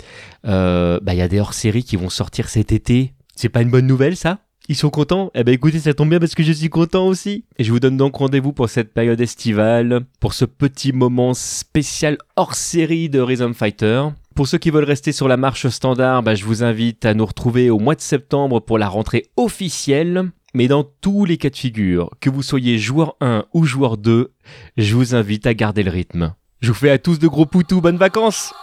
euh, 0.47 0.99
bah, 1.03 1.15
il 1.15 1.19
y 1.19 1.23
a 1.23 1.29
des 1.29 1.41
hors-séries 1.41 1.85
qui 1.85 1.97
vont 1.97 2.11
sortir 2.11 2.49
cet 2.49 2.73
été. 2.73 3.13
C'est 3.35 3.49
pas 3.49 3.63
une 3.63 3.71
bonne 3.71 3.87
nouvelle 3.87 4.17
ça? 4.17 4.41
Ils 4.69 4.77
sont 4.77 4.91
contents? 4.91 5.33
Eh 5.35 5.43
ben 5.43 5.53
écoutez, 5.53 5.81
ça 5.81 5.93
tombe 5.93 6.09
bien 6.09 6.21
parce 6.21 6.37
que 6.37 6.45
je 6.45 6.53
suis 6.53 6.69
content 6.69 7.09
aussi. 7.09 7.45
Et 7.59 7.65
je 7.65 7.73
vous 7.73 7.81
donne 7.81 7.97
donc 7.97 8.15
rendez-vous 8.15 8.53
pour 8.53 8.71
cette 8.71 8.95
période 8.95 9.21
estivale, 9.21 10.03
pour 10.21 10.35
ce 10.35 10.45
petit 10.45 10.93
moment 10.93 11.35
spécial 11.35 12.17
hors-série 12.37 13.09
de 13.09 13.19
Rhythm 13.19 13.55
Fighter. 13.55 14.05
Pour 14.37 14.47
ceux 14.47 14.59
qui 14.59 14.71
veulent 14.71 14.85
rester 14.85 15.11
sur 15.11 15.27
la 15.27 15.37
marche 15.37 15.67
standard, 15.69 16.23
bah, 16.23 16.37
je 16.37 16.45
vous 16.45 16.63
invite 16.63 17.05
à 17.05 17.13
nous 17.13 17.27
retrouver 17.27 17.71
au 17.71 17.81
mois 17.81 17.97
de 17.97 18.01
septembre 18.01 18.61
pour 18.61 18.79
la 18.79 18.89
rentrée 18.89 19.27
officielle. 19.37 20.31
Mais 20.55 20.69
dans 20.69 20.85
tous 20.85 21.25
les 21.25 21.39
cas 21.39 21.49
de 21.49 21.57
figure, 21.57 22.11
que 22.21 22.29
vous 22.29 22.43
soyez 22.43 22.79
joueur 22.79 23.17
1 23.23 23.47
ou 23.55 23.65
joueur 23.65 23.97
2, 23.97 24.35
je 24.77 24.95
vous 24.95 25.15
invite 25.15 25.47
à 25.47 25.55
garder 25.55 25.83
le 25.83 25.91
rythme. 25.91 26.35
Je 26.61 26.69
vous 26.69 26.75
fais 26.75 26.91
à 26.91 26.99
tous 26.99 27.19
de 27.19 27.27
gros 27.27 27.47
poutous, 27.47 27.81
bonnes 27.81 27.97
vacances「 27.97 28.63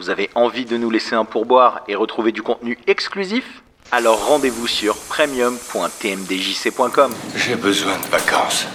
Vous 0.00 0.08
avez 0.08 0.30
envie 0.34 0.64
de 0.64 0.78
nous 0.78 0.88
laisser 0.88 1.14
un 1.14 1.26
pourboire 1.26 1.82
et 1.86 1.94
retrouver 1.94 2.32
du 2.32 2.40
contenu 2.40 2.78
exclusif? 2.86 3.60
Alors 3.92 4.28
rendez-vous 4.28 4.66
sur 4.66 4.96
premium.tmdjc.com. 4.96 7.12
J'ai 7.36 7.56
besoin 7.56 7.98
de 7.98 8.06
vacances. 8.06 8.66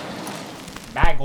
Bah 0.93 1.15